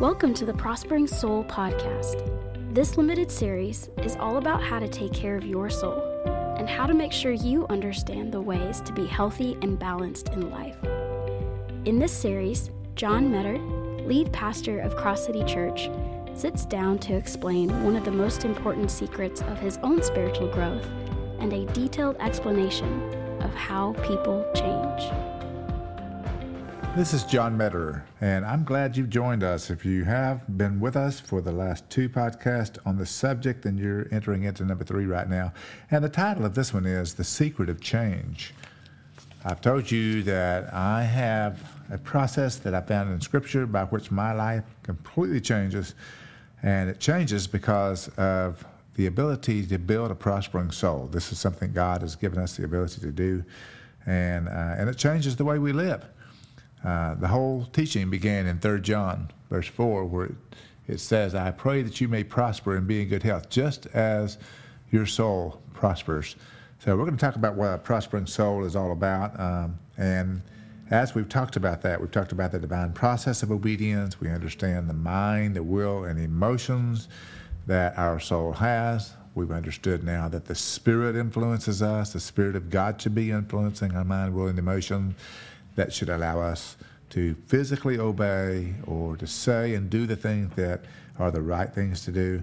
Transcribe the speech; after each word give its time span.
Welcome 0.00 0.32
to 0.34 0.44
the 0.44 0.54
Prospering 0.54 1.08
Soul 1.08 1.42
podcast. 1.42 2.22
This 2.72 2.96
limited 2.96 3.32
series 3.32 3.90
is 4.04 4.14
all 4.14 4.36
about 4.36 4.62
how 4.62 4.78
to 4.78 4.86
take 4.86 5.12
care 5.12 5.34
of 5.34 5.44
your 5.44 5.68
soul 5.68 6.00
and 6.56 6.68
how 6.68 6.86
to 6.86 6.94
make 6.94 7.10
sure 7.10 7.32
you 7.32 7.66
understand 7.68 8.30
the 8.30 8.40
ways 8.40 8.80
to 8.82 8.92
be 8.92 9.06
healthy 9.06 9.58
and 9.60 9.76
balanced 9.76 10.28
in 10.28 10.52
life. 10.52 10.76
In 11.84 11.98
this 11.98 12.12
series, 12.12 12.70
John 12.94 13.28
Meador, 13.28 13.58
lead 14.06 14.32
pastor 14.32 14.78
of 14.78 14.94
Cross 14.94 15.26
City 15.26 15.42
Church, 15.42 15.90
sits 16.32 16.64
down 16.64 17.00
to 17.00 17.16
explain 17.16 17.82
one 17.82 17.96
of 17.96 18.04
the 18.04 18.12
most 18.12 18.44
important 18.44 18.92
secrets 18.92 19.42
of 19.42 19.58
his 19.58 19.78
own 19.78 20.00
spiritual 20.04 20.46
growth 20.46 20.86
and 21.40 21.52
a 21.52 21.66
detailed 21.72 22.14
explanation 22.20 23.02
of 23.42 23.52
how 23.52 23.94
people 23.94 24.48
change. 24.54 25.37
This 26.98 27.14
is 27.14 27.22
John 27.22 27.56
Meador, 27.56 28.04
and 28.20 28.44
I'm 28.44 28.64
glad 28.64 28.96
you've 28.96 29.08
joined 29.08 29.44
us. 29.44 29.70
If 29.70 29.84
you 29.84 30.02
have 30.02 30.58
been 30.58 30.80
with 30.80 30.96
us 30.96 31.20
for 31.20 31.40
the 31.40 31.52
last 31.52 31.88
two 31.88 32.08
podcasts 32.08 32.76
on 32.84 32.98
the 32.98 33.06
subject, 33.06 33.62
then 33.62 33.78
you're 33.78 34.08
entering 34.10 34.42
into 34.42 34.64
number 34.64 34.82
three 34.82 35.06
right 35.06 35.30
now. 35.30 35.52
And 35.92 36.02
the 36.02 36.08
title 36.08 36.44
of 36.44 36.56
this 36.56 36.74
one 36.74 36.86
is 36.86 37.14
The 37.14 37.22
Secret 37.22 37.68
of 37.68 37.80
Change. 37.80 38.52
I've 39.44 39.60
told 39.60 39.88
you 39.88 40.24
that 40.24 40.74
I 40.74 41.04
have 41.04 41.60
a 41.88 41.98
process 41.98 42.56
that 42.56 42.74
I 42.74 42.80
found 42.80 43.12
in 43.12 43.20
Scripture 43.20 43.64
by 43.64 43.84
which 43.84 44.10
my 44.10 44.32
life 44.32 44.64
completely 44.82 45.40
changes, 45.40 45.94
and 46.64 46.90
it 46.90 46.98
changes 46.98 47.46
because 47.46 48.08
of 48.16 48.66
the 48.96 49.06
ability 49.06 49.64
to 49.66 49.78
build 49.78 50.10
a 50.10 50.16
prospering 50.16 50.72
soul. 50.72 51.06
This 51.06 51.30
is 51.30 51.38
something 51.38 51.72
God 51.72 52.02
has 52.02 52.16
given 52.16 52.40
us 52.40 52.56
the 52.56 52.64
ability 52.64 53.00
to 53.02 53.12
do, 53.12 53.44
and, 54.04 54.48
uh, 54.48 54.74
and 54.76 54.88
it 54.88 54.96
changes 54.96 55.36
the 55.36 55.44
way 55.44 55.60
we 55.60 55.70
live. 55.70 56.04
Uh, 56.84 57.14
the 57.14 57.28
whole 57.28 57.64
teaching 57.72 58.10
began 58.10 58.46
in 58.46 58.58
3 58.58 58.80
John, 58.80 59.30
verse 59.50 59.66
4, 59.66 60.04
where 60.04 60.26
it, 60.26 60.34
it 60.86 61.00
says, 61.00 61.34
I 61.34 61.50
pray 61.50 61.82
that 61.82 62.00
you 62.00 62.08
may 62.08 62.24
prosper 62.24 62.76
and 62.76 62.86
be 62.86 63.02
in 63.02 63.08
good 63.08 63.22
health, 63.22 63.50
just 63.50 63.86
as 63.86 64.38
your 64.90 65.06
soul 65.06 65.60
prospers. 65.74 66.36
So, 66.78 66.96
we're 66.96 67.04
going 67.04 67.16
to 67.16 67.24
talk 67.24 67.34
about 67.34 67.56
what 67.56 67.66
a 67.66 67.78
prospering 67.78 68.26
soul 68.26 68.64
is 68.64 68.76
all 68.76 68.92
about. 68.92 69.38
Um, 69.38 69.78
and 69.96 70.42
as 70.90 71.14
we've 71.14 71.28
talked 71.28 71.56
about 71.56 71.82
that, 71.82 72.00
we've 72.00 72.10
talked 72.10 72.32
about 72.32 72.52
the 72.52 72.58
divine 72.58 72.92
process 72.92 73.42
of 73.42 73.50
obedience. 73.50 74.20
We 74.20 74.30
understand 74.30 74.88
the 74.88 74.94
mind, 74.94 75.56
the 75.56 75.62
will, 75.62 76.04
and 76.04 76.18
emotions 76.18 77.08
that 77.66 77.98
our 77.98 78.18
soul 78.20 78.52
has. 78.52 79.12
We've 79.34 79.50
understood 79.50 80.02
now 80.02 80.28
that 80.30 80.46
the 80.46 80.54
Spirit 80.54 81.14
influences 81.14 81.82
us, 81.82 82.12
the 82.12 82.20
Spirit 82.20 82.56
of 82.56 82.70
God 82.70 83.00
should 83.00 83.14
be 83.14 83.30
influencing 83.30 83.94
our 83.94 84.04
mind, 84.04 84.34
will, 84.34 84.48
and 84.48 84.58
emotion 84.58 85.14
that 85.78 85.92
should 85.92 86.08
allow 86.08 86.40
us 86.40 86.76
to 87.10 87.36
physically 87.46 88.00
obey 88.00 88.74
or 88.84 89.16
to 89.16 89.28
say 89.28 89.74
and 89.74 89.88
do 89.88 90.06
the 90.06 90.16
things 90.16 90.52
that 90.56 90.80
are 91.20 91.30
the 91.30 91.40
right 91.40 91.72
things 91.72 92.04
to 92.04 92.10
do. 92.10 92.42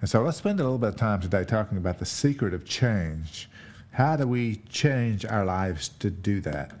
And 0.00 0.08
so 0.08 0.22
let's 0.22 0.36
spend 0.36 0.60
a 0.60 0.62
little 0.62 0.76
bit 0.76 0.90
of 0.90 0.96
time 0.96 1.22
today 1.22 1.44
talking 1.44 1.78
about 1.78 1.98
the 1.98 2.04
secret 2.04 2.52
of 2.52 2.66
change. 2.66 3.48
How 3.90 4.16
do 4.16 4.28
we 4.28 4.56
change 4.68 5.24
our 5.24 5.46
lives 5.46 5.88
to 6.00 6.10
do 6.10 6.42
that? 6.42 6.72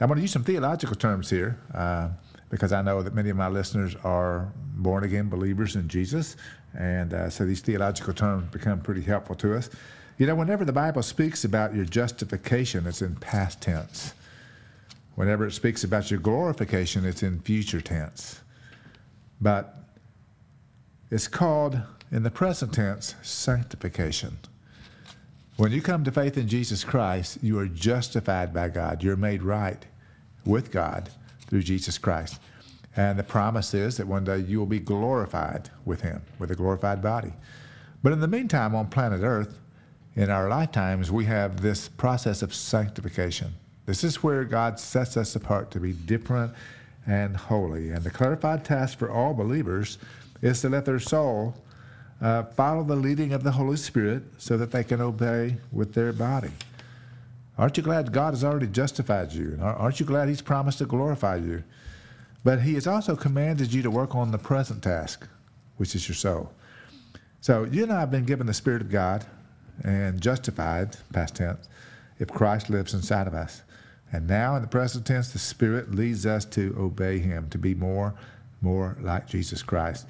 I'm 0.00 0.08
going 0.08 0.16
to 0.16 0.22
use 0.22 0.32
some 0.32 0.42
theological 0.42 0.96
terms 0.96 1.28
here 1.28 1.58
uh, 1.74 2.08
because 2.48 2.72
I 2.72 2.80
know 2.80 3.02
that 3.02 3.14
many 3.14 3.28
of 3.28 3.36
my 3.36 3.48
listeners 3.48 3.94
are 4.04 4.50
born 4.76 5.04
again 5.04 5.28
believers 5.28 5.76
in 5.76 5.86
Jesus. 5.86 6.36
And 6.78 7.12
uh, 7.12 7.28
so 7.28 7.44
these 7.44 7.60
theological 7.60 8.14
terms 8.14 8.50
become 8.50 8.80
pretty 8.80 9.02
helpful 9.02 9.36
to 9.36 9.54
us. 9.54 9.68
You 10.16 10.26
know, 10.26 10.34
whenever 10.34 10.64
the 10.64 10.72
Bible 10.72 11.02
speaks 11.02 11.44
about 11.44 11.74
your 11.74 11.84
justification, 11.84 12.86
it's 12.86 13.02
in 13.02 13.16
past 13.16 13.60
tense. 13.60 14.14
Whenever 15.16 15.46
it 15.46 15.52
speaks 15.52 15.82
about 15.82 16.10
your 16.10 16.20
glorification, 16.20 17.04
it's 17.04 17.22
in 17.22 17.40
future 17.40 17.80
tense. 17.80 18.40
But 19.40 19.74
it's 21.10 21.26
called, 21.26 21.80
in 22.12 22.22
the 22.22 22.30
present 22.30 22.72
tense, 22.72 23.14
sanctification. 23.22 24.38
When 25.56 25.72
you 25.72 25.80
come 25.80 26.04
to 26.04 26.12
faith 26.12 26.36
in 26.36 26.48
Jesus 26.48 26.84
Christ, 26.84 27.38
you 27.42 27.58
are 27.58 27.66
justified 27.66 28.52
by 28.52 28.68
God. 28.68 29.02
You're 29.02 29.16
made 29.16 29.42
right 29.42 29.84
with 30.44 30.70
God 30.70 31.08
through 31.46 31.62
Jesus 31.62 31.96
Christ. 31.96 32.38
And 32.94 33.18
the 33.18 33.24
promise 33.24 33.72
is 33.72 33.96
that 33.96 34.06
one 34.06 34.24
day 34.24 34.38
you 34.38 34.58
will 34.58 34.66
be 34.66 34.80
glorified 34.80 35.70
with 35.86 36.02
Him, 36.02 36.22
with 36.38 36.50
a 36.50 36.54
glorified 36.54 37.00
body. 37.02 37.32
But 38.02 38.12
in 38.12 38.20
the 38.20 38.28
meantime, 38.28 38.74
on 38.74 38.88
planet 38.88 39.22
Earth, 39.22 39.58
in 40.14 40.28
our 40.28 40.48
lifetimes, 40.48 41.10
we 41.10 41.24
have 41.24 41.60
this 41.60 41.88
process 41.88 42.42
of 42.42 42.54
sanctification. 42.54 43.54
This 43.86 44.02
is 44.02 44.22
where 44.22 44.44
God 44.44 44.78
sets 44.80 45.16
us 45.16 45.36
apart 45.36 45.70
to 45.70 45.80
be 45.80 45.92
different 45.92 46.52
and 47.06 47.36
holy. 47.36 47.90
And 47.90 48.02
the 48.02 48.10
clarified 48.10 48.64
task 48.64 48.98
for 48.98 49.10
all 49.10 49.32
believers 49.32 49.98
is 50.42 50.60
to 50.60 50.68
let 50.68 50.84
their 50.84 50.98
soul 50.98 51.54
uh, 52.20 52.42
follow 52.44 52.82
the 52.82 52.96
leading 52.96 53.32
of 53.32 53.44
the 53.44 53.52
Holy 53.52 53.76
Spirit 53.76 54.22
so 54.38 54.56
that 54.56 54.72
they 54.72 54.82
can 54.82 55.00
obey 55.00 55.56
with 55.70 55.94
their 55.94 56.12
body. 56.12 56.50
Aren't 57.58 57.76
you 57.76 57.82
glad 57.82 58.12
God 58.12 58.34
has 58.34 58.44
already 58.44 58.66
justified 58.66 59.32
you? 59.32 59.58
Aren't 59.62 60.00
you 60.00 60.06
glad 60.06 60.28
He's 60.28 60.42
promised 60.42 60.78
to 60.78 60.86
glorify 60.86 61.36
you? 61.36 61.62
But 62.44 62.62
He 62.62 62.74
has 62.74 62.86
also 62.86 63.16
commanded 63.16 63.72
you 63.72 63.82
to 63.82 63.90
work 63.90 64.14
on 64.14 64.30
the 64.30 64.38
present 64.38 64.82
task, 64.82 65.26
which 65.76 65.94
is 65.94 66.08
your 66.08 66.16
soul. 66.16 66.52
So 67.40 67.64
you 67.64 67.84
and 67.84 67.92
I 67.92 68.00
have 68.00 68.10
been 68.10 68.24
given 68.24 68.46
the 68.46 68.54
Spirit 68.54 68.82
of 68.82 68.90
God 68.90 69.24
and 69.84 70.20
justified, 70.20 70.96
past 71.12 71.36
tense, 71.36 71.68
if 72.18 72.28
Christ 72.28 72.68
lives 72.68 72.92
inside 72.92 73.26
of 73.26 73.34
us. 73.34 73.62
And 74.12 74.26
now, 74.28 74.56
in 74.56 74.62
the 74.62 74.68
present 74.68 75.04
tense, 75.04 75.32
the 75.32 75.38
Spirit 75.38 75.94
leads 75.94 76.26
us 76.26 76.44
to 76.46 76.74
obey 76.78 77.18
Him, 77.18 77.48
to 77.50 77.58
be 77.58 77.74
more, 77.74 78.14
more 78.60 78.96
like 79.00 79.26
Jesus 79.26 79.62
Christ. 79.62 80.06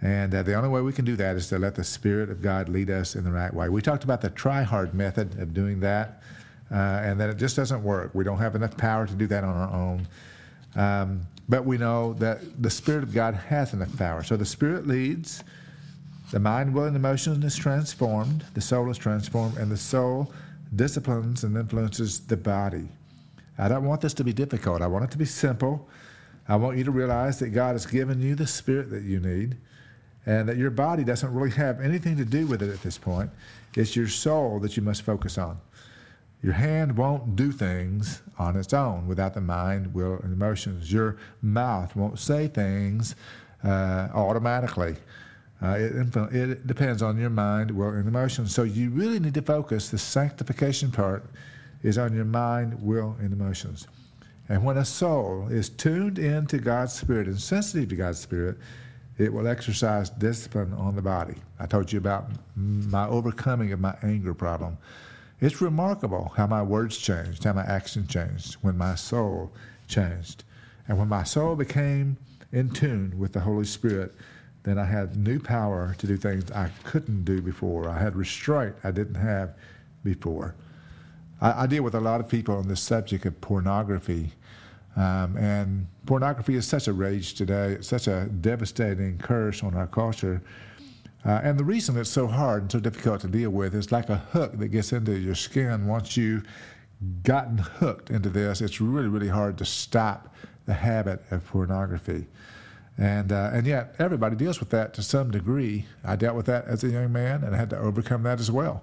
And 0.00 0.34
uh, 0.34 0.42
the 0.42 0.54
only 0.54 0.68
way 0.68 0.80
we 0.80 0.92
can 0.92 1.04
do 1.04 1.16
that 1.16 1.36
is 1.36 1.48
to 1.48 1.58
let 1.58 1.74
the 1.74 1.84
Spirit 1.84 2.30
of 2.30 2.40
God 2.40 2.68
lead 2.68 2.90
us 2.90 3.16
in 3.16 3.24
the 3.24 3.32
right 3.32 3.52
way. 3.52 3.68
We 3.68 3.82
talked 3.82 4.04
about 4.04 4.20
the 4.20 4.30
try 4.30 4.62
hard 4.62 4.94
method 4.94 5.38
of 5.40 5.52
doing 5.52 5.80
that, 5.80 6.22
uh, 6.70 6.74
and 6.74 7.20
that 7.20 7.30
it 7.30 7.36
just 7.36 7.56
doesn't 7.56 7.82
work. 7.82 8.14
We 8.14 8.24
don't 8.24 8.38
have 8.38 8.54
enough 8.54 8.76
power 8.76 9.06
to 9.06 9.14
do 9.14 9.26
that 9.26 9.44
on 9.44 9.56
our 9.56 9.72
own. 9.72 10.08
Um, 10.76 11.20
but 11.48 11.64
we 11.64 11.78
know 11.78 12.12
that 12.14 12.62
the 12.62 12.70
Spirit 12.70 13.02
of 13.02 13.12
God 13.12 13.34
has 13.34 13.72
enough 13.72 13.96
power. 13.98 14.22
So 14.22 14.36
the 14.36 14.46
Spirit 14.46 14.86
leads, 14.86 15.42
the 16.30 16.38
mind, 16.38 16.72
will, 16.74 16.84
and 16.84 16.94
emotion 16.94 17.42
is 17.42 17.56
transformed, 17.56 18.44
the 18.54 18.60
soul 18.60 18.90
is 18.90 18.98
transformed, 18.98 19.56
and 19.56 19.70
the 19.70 19.76
soul 19.76 20.32
disciplines 20.76 21.44
and 21.44 21.56
influences 21.56 22.20
the 22.20 22.36
body. 22.36 22.88
I 23.58 23.68
don't 23.68 23.84
want 23.84 24.00
this 24.00 24.14
to 24.14 24.24
be 24.24 24.32
difficult. 24.32 24.82
I 24.82 24.86
want 24.86 25.04
it 25.04 25.10
to 25.10 25.18
be 25.18 25.24
simple. 25.24 25.88
I 26.48 26.56
want 26.56 26.78
you 26.78 26.84
to 26.84 26.90
realize 26.90 27.38
that 27.40 27.50
God 27.50 27.72
has 27.72 27.84
given 27.84 28.22
you 28.22 28.34
the 28.34 28.46
spirit 28.46 28.90
that 28.90 29.02
you 29.02 29.20
need 29.20 29.56
and 30.24 30.48
that 30.48 30.56
your 30.56 30.70
body 30.70 31.04
doesn't 31.04 31.32
really 31.32 31.50
have 31.50 31.80
anything 31.80 32.16
to 32.16 32.24
do 32.24 32.46
with 32.46 32.62
it 32.62 32.70
at 32.70 32.82
this 32.82 32.96
point. 32.96 33.30
It's 33.74 33.96
your 33.96 34.08
soul 34.08 34.60
that 34.60 34.76
you 34.76 34.82
must 34.82 35.02
focus 35.02 35.38
on. 35.38 35.58
Your 36.42 36.52
hand 36.52 36.96
won't 36.96 37.34
do 37.34 37.50
things 37.50 38.22
on 38.38 38.56
its 38.56 38.72
own 38.72 39.08
without 39.08 39.34
the 39.34 39.40
mind, 39.40 39.92
will, 39.92 40.20
and 40.22 40.32
emotions. 40.32 40.92
Your 40.92 41.16
mouth 41.42 41.96
won't 41.96 42.18
say 42.18 42.46
things 42.46 43.16
uh, 43.64 44.08
automatically. 44.14 44.96
Uh, 45.60 45.76
it, 45.78 46.16
it 46.32 46.66
depends 46.66 47.02
on 47.02 47.18
your 47.18 47.30
mind, 47.30 47.70
will, 47.70 47.88
and 47.88 48.06
emotions. 48.06 48.54
So 48.54 48.62
you 48.62 48.90
really 48.90 49.18
need 49.18 49.34
to 49.34 49.42
focus 49.42 49.88
the 49.88 49.98
sanctification 49.98 50.92
part 50.92 51.24
is 51.82 51.98
on 51.98 52.14
your 52.14 52.24
mind, 52.24 52.80
will, 52.82 53.16
and 53.20 53.32
emotions. 53.32 53.86
And 54.48 54.64
when 54.64 54.78
a 54.78 54.84
soul 54.84 55.48
is 55.48 55.68
tuned 55.68 56.18
into 56.18 56.58
God's 56.58 56.92
Spirit 56.92 57.26
and 57.26 57.38
sensitive 57.38 57.90
to 57.90 57.96
God's 57.96 58.18
Spirit, 58.18 58.56
it 59.18 59.32
will 59.32 59.48
exercise 59.48 60.10
discipline 60.10 60.72
on 60.74 60.96
the 60.96 61.02
body. 61.02 61.34
I 61.58 61.66
told 61.66 61.92
you 61.92 61.98
about 61.98 62.30
my 62.56 63.06
overcoming 63.08 63.72
of 63.72 63.80
my 63.80 63.96
anger 64.02 64.32
problem. 64.32 64.78
It's 65.40 65.60
remarkable 65.60 66.32
how 66.36 66.46
my 66.46 66.62
words 66.62 66.96
changed, 66.96 67.44
how 67.44 67.52
my 67.52 67.64
action 67.64 68.06
changed 68.06 68.54
when 68.62 68.78
my 68.78 68.94
soul 68.94 69.52
changed. 69.86 70.44
And 70.86 70.98
when 70.98 71.08
my 71.08 71.24
soul 71.24 71.54
became 71.56 72.16
in 72.52 72.70
tune 72.70 73.18
with 73.18 73.32
the 73.32 73.40
Holy 73.40 73.64
Spirit, 73.64 74.14
then 74.62 74.78
I 74.78 74.84
had 74.84 75.16
new 75.16 75.38
power 75.38 75.94
to 75.98 76.06
do 76.06 76.16
things 76.16 76.50
I 76.50 76.70
couldn't 76.84 77.24
do 77.24 77.42
before. 77.42 77.88
I 77.88 77.98
had 77.98 78.16
restraint 78.16 78.74
I 78.82 78.90
didn't 78.90 79.16
have 79.16 79.54
before. 80.04 80.54
I, 81.40 81.64
I 81.64 81.66
deal 81.66 81.82
with 81.82 81.94
a 81.94 82.00
lot 82.00 82.20
of 82.20 82.28
people 82.28 82.56
on 82.56 82.68
the 82.68 82.76
subject 82.76 83.26
of 83.26 83.40
pornography. 83.40 84.32
Um, 84.96 85.36
and 85.36 85.86
pornography 86.06 86.56
is 86.56 86.66
such 86.66 86.88
a 86.88 86.92
rage 86.92 87.34
today. 87.34 87.72
It's 87.72 87.88
such 87.88 88.08
a 88.08 88.24
devastating 88.26 89.18
curse 89.18 89.62
on 89.62 89.74
our 89.74 89.86
culture. 89.86 90.42
Uh, 91.24 91.40
and 91.42 91.58
the 91.58 91.64
reason 91.64 91.96
it's 91.96 92.10
so 92.10 92.26
hard 92.26 92.62
and 92.62 92.72
so 92.72 92.80
difficult 92.80 93.20
to 93.20 93.28
deal 93.28 93.50
with 93.50 93.74
is 93.74 93.92
like 93.92 94.08
a 94.08 94.16
hook 94.16 94.58
that 94.58 94.68
gets 94.68 94.92
into 94.92 95.16
your 95.16 95.34
skin. 95.34 95.86
Once 95.86 96.16
you've 96.16 96.44
gotten 97.22 97.58
hooked 97.58 98.10
into 98.10 98.28
this, 98.28 98.60
it's 98.60 98.80
really, 98.80 99.08
really 99.08 99.28
hard 99.28 99.58
to 99.58 99.64
stop 99.64 100.34
the 100.66 100.74
habit 100.74 101.22
of 101.30 101.46
pornography. 101.46 102.26
And, 102.96 103.30
uh, 103.30 103.50
and 103.52 103.66
yet, 103.66 103.94
everybody 104.00 104.34
deals 104.34 104.58
with 104.58 104.70
that 104.70 104.94
to 104.94 105.02
some 105.02 105.30
degree. 105.30 105.86
I 106.04 106.16
dealt 106.16 106.34
with 106.34 106.46
that 106.46 106.64
as 106.66 106.82
a 106.82 106.88
young 106.88 107.12
man 107.12 107.44
and 107.44 107.54
I 107.54 107.58
had 107.58 107.70
to 107.70 107.78
overcome 107.78 108.24
that 108.24 108.40
as 108.40 108.50
well. 108.50 108.82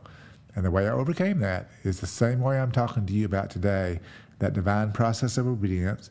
And 0.56 0.64
the 0.64 0.72
way 0.72 0.88
I 0.88 0.92
overcame 0.92 1.40
that 1.40 1.70
is 1.84 2.00
the 2.00 2.08
same 2.08 2.40
way 2.40 2.60
I'm 2.60 2.72
talking 2.72 3.06
to 3.06 3.14
you 3.14 3.26
about 3.26 3.50
today 3.50 4.00
that 4.40 4.54
divine 4.54 4.92
process 4.92 5.38
of 5.38 5.48
obedience 5.48 6.10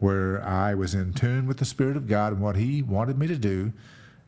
where 0.00 0.44
I 0.44 0.74
was 0.74 0.94
in 0.94 1.12
tune 1.12 1.46
with 1.46 1.58
the 1.58 1.64
Spirit 1.64 1.96
of 1.96 2.06
God 2.06 2.32
and 2.32 2.42
what 2.42 2.56
He 2.56 2.82
wanted 2.82 3.18
me 3.18 3.26
to 3.28 3.36
do, 3.36 3.72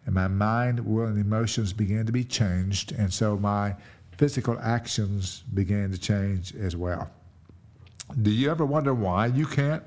and 0.04 0.14
my 0.14 0.28
mind, 0.28 0.80
will, 0.80 1.06
and 1.06 1.18
emotions 1.18 1.72
began 1.72 2.06
to 2.06 2.12
be 2.12 2.24
changed, 2.24 2.92
and 2.92 3.12
so 3.12 3.36
my 3.36 3.76
physical 4.16 4.58
actions 4.60 5.44
began 5.54 5.90
to 5.92 5.98
change 5.98 6.54
as 6.56 6.74
well. 6.74 7.10
Do 8.22 8.30
you 8.30 8.50
ever 8.50 8.66
wonder 8.66 8.92
why 8.92 9.26
you 9.26 9.46
can't 9.46 9.82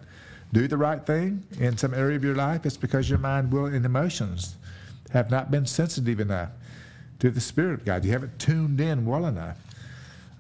do 0.54 0.68
the 0.68 0.78
right 0.78 1.06
thing 1.06 1.44
in 1.60 1.78
some 1.78 1.94
area 1.94 2.16
of 2.16 2.24
your 2.24 2.36
life? 2.36 2.66
It's 2.66 2.78
because 2.78 3.10
your 3.10 3.20
mind, 3.20 3.52
will, 3.52 3.66
and 3.66 3.86
emotions 3.86 4.56
have 5.12 5.30
not 5.30 5.52
been 5.52 5.66
sensitive 5.66 6.20
enough 6.20 6.50
to 7.24 7.32
the 7.32 7.40
Spirit 7.40 7.74
of 7.74 7.86
God. 7.86 8.04
You 8.04 8.12
haven't 8.12 8.38
tuned 8.38 8.82
in 8.82 9.06
well 9.06 9.28
enough. 9.28 9.58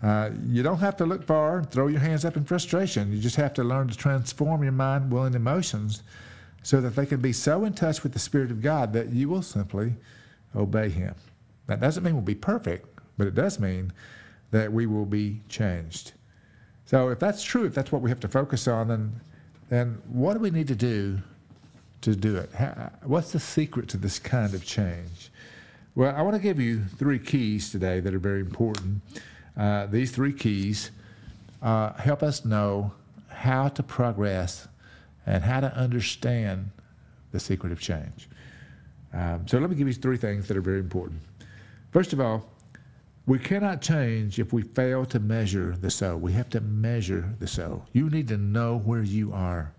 Uh, 0.03 0.31
you 0.49 0.61
don't 0.61 0.79
have 0.79 0.97
to 0.97 1.05
look 1.05 1.23
far 1.23 1.59
and 1.59 1.71
throw 1.71 1.87
your 1.87 2.01
hands 2.01 2.25
up 2.25 2.35
in 2.35 2.43
frustration. 2.43 3.09
You 3.13 3.21
just 3.21 3.37
have 3.37 3.53
to 3.53 3.63
learn 3.63 3.87
to 3.87 3.95
transform 3.95 4.63
your 4.63 4.73
mind, 4.73 5.09
will, 5.09 5.23
and 5.23 5.33
emotions 5.33 6.03
so 6.61 6.81
that 6.81 6.93
they 6.93 7.05
can 7.05 7.21
be 7.21 7.31
so 7.31 7.63
in 7.63 7.71
touch 7.71 8.03
with 8.03 8.11
the 8.11 8.19
Spirit 8.19 8.51
of 8.51 8.61
God 8.61 8.91
that 8.91 9.13
you 9.13 9.29
will 9.29 9.41
simply 9.41 9.93
obey 10.57 10.89
Him. 10.89 11.15
That 11.67 11.79
doesn't 11.79 12.03
mean 12.03 12.15
we'll 12.15 12.21
be 12.21 12.35
perfect, 12.35 12.85
but 13.17 13.27
it 13.27 13.33
does 13.33 13.61
mean 13.61 13.93
that 14.51 14.73
we 14.73 14.85
will 14.85 15.05
be 15.05 15.39
changed. 15.47 16.11
So 16.83 17.07
if 17.11 17.19
that's 17.19 17.41
true, 17.41 17.63
if 17.63 17.73
that's 17.73 17.93
what 17.93 18.01
we 18.01 18.09
have 18.09 18.19
to 18.19 18.27
focus 18.27 18.67
on, 18.67 18.89
then 18.89 19.21
then 19.69 20.01
what 20.09 20.33
do 20.33 20.41
we 20.41 20.51
need 20.51 20.67
to 20.67 20.75
do 20.75 21.17
to 22.01 22.13
do 22.13 22.35
it? 22.35 22.51
How, 22.51 22.91
what's 23.03 23.31
the 23.31 23.39
secret 23.39 23.87
to 23.87 23.97
this 23.97 24.19
kind 24.19 24.53
of 24.53 24.65
change? 24.65 25.31
Well, 25.95 26.15
I 26.15 26.23
want 26.23 26.35
to 26.35 26.41
give 26.41 26.59
you 26.59 26.83
three 26.97 27.19
keys 27.19 27.69
today 27.69 27.99
that 27.99 28.15
are 28.15 28.19
very 28.19 28.39
important. 28.39 29.01
Uh, 29.55 29.85
these 29.85 30.09
three 30.09 30.33
keys 30.33 30.89
uh, 31.61 31.93
help 31.93 32.23
us 32.23 32.43
know 32.43 32.91
how 33.27 33.67
to 33.67 33.83
progress 33.83 34.67
and 35.27 35.43
how 35.43 35.59
to 35.59 35.71
understand 35.75 36.71
the 37.31 37.39
secret 37.39 37.71
of 37.71 37.79
change. 37.79 38.27
Um, 39.13 39.47
so 39.47 39.59
let 39.59 39.69
me 39.69 39.75
give 39.75 39.87
you 39.87 39.93
three 39.93 40.17
things 40.17 40.47
that 40.47 40.57
are 40.57 40.61
very 40.61 40.79
important. 40.79 41.21
First 41.91 42.11
of 42.11 42.19
all, 42.19 42.43
we 43.27 43.37
cannot 43.37 43.79
change 43.79 44.39
if 44.39 44.51
we 44.51 44.63
fail 44.63 45.05
to 45.05 45.19
measure 45.19 45.77
the 45.79 45.91
soul. 45.91 46.17
We 46.17 46.31
have 46.33 46.49
to 46.49 46.61
measure 46.61 47.35
the 47.37 47.47
soul. 47.47 47.85
You 47.93 48.09
need 48.09 48.27
to 48.29 48.37
know 48.37 48.79
where 48.79 49.03
you 49.03 49.31
are. 49.31 49.72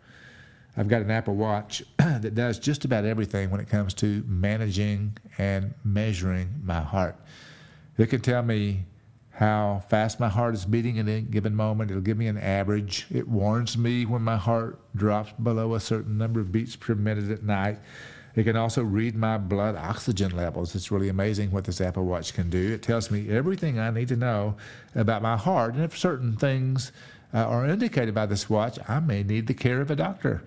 I've 0.77 0.89
got 0.89 1.03
an 1.03 1.11
Apple 1.11 1.37
Watch 1.37 1.83
that 1.99 2.35
does 2.35 2.59
just 2.59 2.85
about 2.85 3.05
everything 3.05 3.51
when 3.51 3.61
it 3.61 3.69
comes 3.69 3.95
to 3.95 4.25
managing 4.27 5.17
and 5.39 5.75
measuring 5.85 6.63
my 6.65 6.81
heart. 6.81 7.17
It 7.97 8.07
can 8.07 8.21
tell 8.21 8.43
me 8.43 8.85
how 9.31 9.83
fast 9.89 10.21
my 10.21 10.29
heart 10.29 10.55
is 10.55 10.65
beating 10.65 10.99
at 10.99 11.09
a 11.09 11.21
given 11.21 11.55
moment. 11.55 11.91
It'll 11.91 12.03
give 12.03 12.19
me 12.19 12.27
an 12.27 12.39
average. 12.39 13.07
It 13.11 13.29
warns 13.29 13.77
me 13.77 14.05
when 14.07 14.23
my 14.23 14.37
heart 14.37 14.79
drops 14.97 15.33
below 15.43 15.75
a 15.75 15.81
certain 15.81 16.19
number 16.19 16.41
of 16.41 16.53
beats 16.53 16.77
per 16.77 16.95
minute 16.95 17.31
at 17.31 17.43
night. 17.43 17.79
It 18.35 18.45
can 18.45 18.57
also 18.57 18.83
read 18.83 19.15
my 19.15 19.39
blood 19.39 19.77
oxygen 19.77 20.37
levels. 20.37 20.75
It's 20.75 20.91
really 20.91 21.09
amazing 21.09 21.53
what 21.53 21.65
this 21.65 21.81
Apple 21.81 22.05
Watch 22.05 22.35
can 22.35 22.51
do. 22.51 22.73
It 22.73 22.83
tells 22.83 23.11
me 23.11 23.29
everything 23.31 23.79
I 23.79 23.91
need 23.91 24.09
to 24.09 24.17
know 24.17 24.57
about 24.97 25.23
my 25.23 25.37
heart. 25.37 25.75
And 25.75 25.85
if 25.85 25.97
certain 25.97 26.37
things 26.37 26.91
uh, 27.33 27.39
are 27.39 27.67
indicated 27.67 28.15
by 28.15 28.27
this 28.27 28.51
watch, 28.51 28.79
I 28.89 28.99
may 28.99 29.23
need 29.23 29.47
the 29.47 29.55
care 29.55 29.81
of 29.81 29.91
a 29.91 29.97
doctor. 29.97 30.43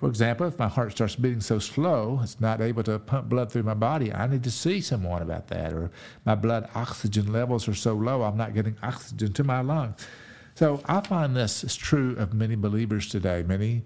For 0.00 0.08
example, 0.08 0.46
if 0.46 0.58
my 0.58 0.66
heart 0.66 0.92
starts 0.92 1.14
beating 1.14 1.42
so 1.42 1.58
slow, 1.58 2.20
it's 2.22 2.40
not 2.40 2.62
able 2.62 2.82
to 2.84 2.98
pump 2.98 3.28
blood 3.28 3.52
through 3.52 3.64
my 3.64 3.74
body, 3.74 4.10
I 4.10 4.26
need 4.26 4.42
to 4.44 4.50
see 4.50 4.80
someone 4.80 5.20
about 5.20 5.48
that. 5.48 5.74
Or 5.74 5.90
my 6.24 6.34
blood 6.34 6.70
oxygen 6.74 7.30
levels 7.30 7.68
are 7.68 7.74
so 7.74 7.92
low, 7.92 8.22
I'm 8.22 8.38
not 8.38 8.54
getting 8.54 8.78
oxygen 8.82 9.34
to 9.34 9.44
my 9.44 9.60
lungs. 9.60 10.06
So 10.54 10.80
I 10.86 11.02
find 11.02 11.36
this 11.36 11.62
is 11.64 11.76
true 11.76 12.16
of 12.16 12.32
many 12.32 12.54
believers 12.54 13.10
today. 13.10 13.44
Many 13.46 13.82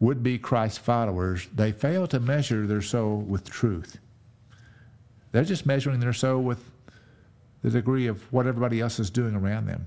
would 0.00 0.24
be 0.24 0.38
Christ 0.38 0.80
followers, 0.80 1.46
they 1.54 1.70
fail 1.70 2.08
to 2.08 2.18
measure 2.18 2.66
their 2.66 2.82
soul 2.82 3.18
with 3.18 3.48
truth. 3.48 3.98
They're 5.30 5.44
just 5.44 5.66
measuring 5.66 6.00
their 6.00 6.12
soul 6.12 6.42
with 6.42 6.68
the 7.62 7.70
degree 7.70 8.08
of 8.08 8.20
what 8.32 8.48
everybody 8.48 8.80
else 8.80 8.98
is 8.98 9.08
doing 9.08 9.36
around 9.36 9.66
them. 9.66 9.86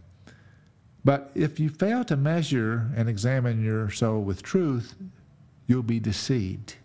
But 1.03 1.29
if 1.35 1.59
you 1.59 1.69
fail 1.69 2.05
to 2.05 2.15
measure 2.15 2.89
and 2.95 3.09
examine 3.09 3.63
your 3.63 3.89
soul 3.89 4.21
with 4.23 4.41
truth, 4.41 4.95
you'll 5.67 5.83
be 5.83 5.99
deceived. 5.99 6.75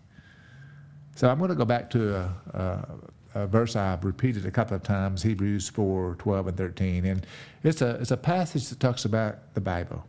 So 1.15 1.29
I'm 1.29 1.37
going 1.37 1.49
to 1.49 1.55
go 1.55 1.65
back 1.65 1.89
to 1.91 2.15
a, 2.15 2.35
a, 2.53 3.41
a, 3.41 3.47
verse 3.47 3.75
I've 3.75 4.03
repeated 4.03 4.45
a 4.45 4.51
couple 4.51 4.75
of 4.75 4.83
times, 4.83 5.23
Hebrews 5.23 5.69
4, 5.69 6.15
12 6.19 6.47
and 6.47 6.57
13. 6.57 7.05
And 7.05 7.27
it's 7.63 7.81
a, 7.81 7.91
it's 8.01 8.11
a 8.11 8.17
passage 8.17 8.69
that 8.69 8.79
talks 8.79 9.05
about 9.05 9.53
the 9.53 9.61
Bible. 9.61 10.03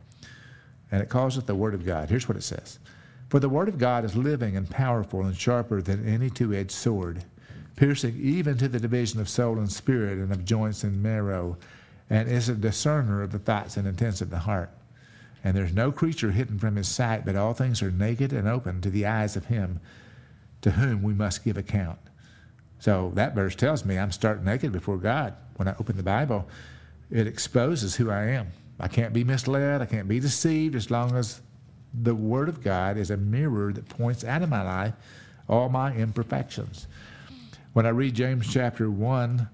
And 0.90 1.02
it 1.02 1.08
calls 1.08 1.36
it 1.36 1.46
the 1.46 1.54
Word 1.54 1.74
of 1.74 1.84
God. 1.84 2.08
Here's 2.08 2.28
what 2.28 2.36
it 2.36 2.42
says. 2.42 2.78
For 3.28 3.38
the 3.38 3.48
Word 3.48 3.68
of 3.68 3.78
God 3.78 4.04
is 4.04 4.16
living 4.16 4.56
and 4.56 4.68
powerful 4.68 5.22
and 5.22 5.36
sharper 5.36 5.82
than 5.82 6.06
any 6.06 6.30
two-edged 6.30 6.70
sword, 6.70 7.24
piercing 7.76 8.18
even 8.20 8.56
to 8.58 8.68
the 8.68 8.80
division 8.80 9.20
of 9.20 9.28
soul 9.28 9.58
and 9.58 9.70
spirit 9.70 10.18
and 10.18 10.32
of 10.32 10.44
joints 10.44 10.84
and 10.84 11.02
marrow, 11.02 11.56
and 12.10 12.28
is 12.28 12.48
a 12.48 12.54
discerner 12.54 13.22
of 13.22 13.32
the 13.32 13.38
thoughts 13.38 13.76
and 13.76 13.86
intents 13.86 14.20
of 14.20 14.30
the 14.30 14.38
heart. 14.38 14.70
And 15.44 15.54
there's 15.54 15.74
no 15.74 15.92
creature 15.92 16.32
hidden 16.32 16.58
from 16.58 16.76
his 16.76 16.88
sight, 16.88 17.26
but 17.26 17.36
all 17.36 17.52
things 17.52 17.82
are 17.82 17.90
naked 17.90 18.32
and 18.32 18.48
open 18.48 18.80
to 18.80 18.90
the 18.90 19.04
eyes 19.04 19.36
of 19.36 19.44
him 19.46 19.78
to 20.62 20.70
whom 20.70 21.02
we 21.02 21.12
must 21.12 21.44
give 21.44 21.58
account. 21.58 21.98
So 22.78 23.12
that 23.14 23.34
verse 23.34 23.54
tells 23.54 23.84
me 23.84 23.98
I'm 23.98 24.10
stark 24.10 24.42
naked 24.42 24.72
before 24.72 24.96
God. 24.96 25.34
When 25.56 25.68
I 25.68 25.74
open 25.78 25.98
the 25.98 26.02
Bible, 26.02 26.48
it 27.10 27.26
exposes 27.26 27.94
who 27.94 28.10
I 28.10 28.28
am. 28.28 28.48
I 28.80 28.88
can't 28.88 29.12
be 29.12 29.22
misled, 29.22 29.82
I 29.82 29.86
can't 29.86 30.08
be 30.08 30.18
deceived 30.18 30.74
as 30.74 30.90
long 30.90 31.14
as 31.14 31.42
the 32.02 32.14
Word 32.14 32.48
of 32.48 32.62
God 32.62 32.96
is 32.96 33.10
a 33.10 33.16
mirror 33.16 33.72
that 33.72 33.88
points 33.88 34.24
out 34.24 34.42
of 34.42 34.48
my 34.48 34.62
life 34.62 34.94
all 35.48 35.68
my 35.68 35.94
imperfections. 35.94 36.86
When 37.74 37.86
I 37.86 37.90
read 37.90 38.14
James 38.14 38.50
chapter 38.50 38.90
1, 38.90 39.48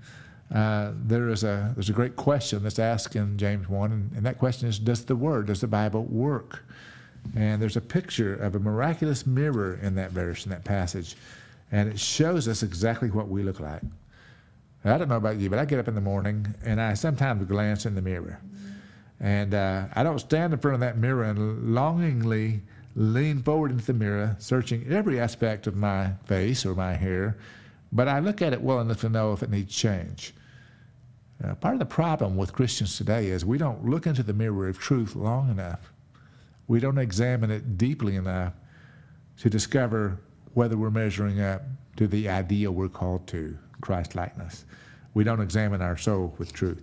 uh, 0.54 0.92
there 1.04 1.28
is 1.28 1.44
a 1.44 1.72
there's 1.76 1.90
a 1.90 1.92
great 1.92 2.16
question 2.16 2.62
that's 2.62 2.80
asked 2.80 3.14
in 3.14 3.38
James 3.38 3.68
one, 3.68 3.92
and, 3.92 4.12
and, 4.16 4.26
that 4.26 4.38
question 4.38 4.68
is: 4.68 4.80
Does 4.80 5.04
the 5.04 5.14
Word, 5.14 5.46
does 5.46 5.60
the 5.60 5.68
Bible 5.68 6.04
work? 6.04 6.64
And 7.36 7.62
there's 7.62 7.76
a 7.76 7.80
picture 7.80 8.34
of 8.34 8.56
a 8.56 8.58
miraculous 8.58 9.26
mirror 9.26 9.78
in 9.82 9.94
that 9.96 10.10
verse, 10.10 10.44
in 10.46 10.50
that 10.50 10.64
passage, 10.64 11.14
and 11.70 11.88
it 11.88 12.00
shows 12.00 12.48
us 12.48 12.62
exactly 12.64 13.10
what 13.10 13.28
we 13.28 13.42
look 13.42 13.60
like. 13.60 13.82
I 14.84 14.98
don't 14.98 15.08
know 15.08 15.18
about 15.18 15.36
you, 15.36 15.50
but 15.50 15.58
I 15.58 15.66
get 15.66 15.78
up 15.78 15.86
in 15.86 15.94
the 15.94 16.00
morning 16.00 16.52
and 16.64 16.80
I 16.80 16.94
sometimes 16.94 17.46
glance 17.46 17.86
in 17.86 17.94
the 17.94 18.02
mirror, 18.02 18.40
and 19.20 19.54
uh, 19.54 19.84
I 19.94 20.02
don't 20.02 20.18
stand 20.18 20.52
in 20.52 20.58
front 20.58 20.74
of 20.74 20.80
that 20.80 20.98
mirror 20.98 21.24
and 21.24 21.74
longingly 21.74 22.62
lean 22.96 23.40
forward 23.44 23.70
into 23.70 23.86
the 23.86 23.94
mirror, 23.94 24.34
searching 24.40 24.84
every 24.90 25.20
aspect 25.20 25.68
of 25.68 25.76
my 25.76 26.10
face 26.24 26.66
or 26.66 26.74
my 26.74 26.94
hair, 26.94 27.36
but 27.92 28.08
I 28.08 28.18
look 28.18 28.42
at 28.42 28.52
it 28.52 28.60
well 28.60 28.80
enough 28.80 29.02
to 29.02 29.08
know 29.08 29.32
if 29.32 29.44
it 29.44 29.50
needs 29.50 29.72
change. 29.72 30.34
Uh, 31.42 31.54
part 31.54 31.74
of 31.74 31.78
the 31.78 31.86
problem 31.86 32.36
with 32.36 32.52
Christians 32.52 32.96
today 32.96 33.28
is 33.28 33.44
we 33.44 33.56
don't 33.56 33.84
look 33.84 34.06
into 34.06 34.22
the 34.22 34.34
mirror 34.34 34.68
of 34.68 34.78
truth 34.78 35.16
long 35.16 35.50
enough. 35.50 35.92
We 36.68 36.80
don't 36.80 36.98
examine 36.98 37.50
it 37.50 37.78
deeply 37.78 38.16
enough 38.16 38.52
to 39.38 39.48
discover 39.48 40.20
whether 40.54 40.76
we're 40.76 40.90
measuring 40.90 41.40
up 41.40 41.62
to 41.96 42.06
the 42.06 42.28
ideal 42.28 42.72
we're 42.72 42.88
called 42.88 43.26
to, 43.28 43.56
Christ 43.80 44.14
likeness. 44.14 44.66
We 45.14 45.24
don't 45.24 45.40
examine 45.40 45.80
our 45.80 45.96
soul 45.96 46.34
with 46.38 46.52
truth. 46.52 46.82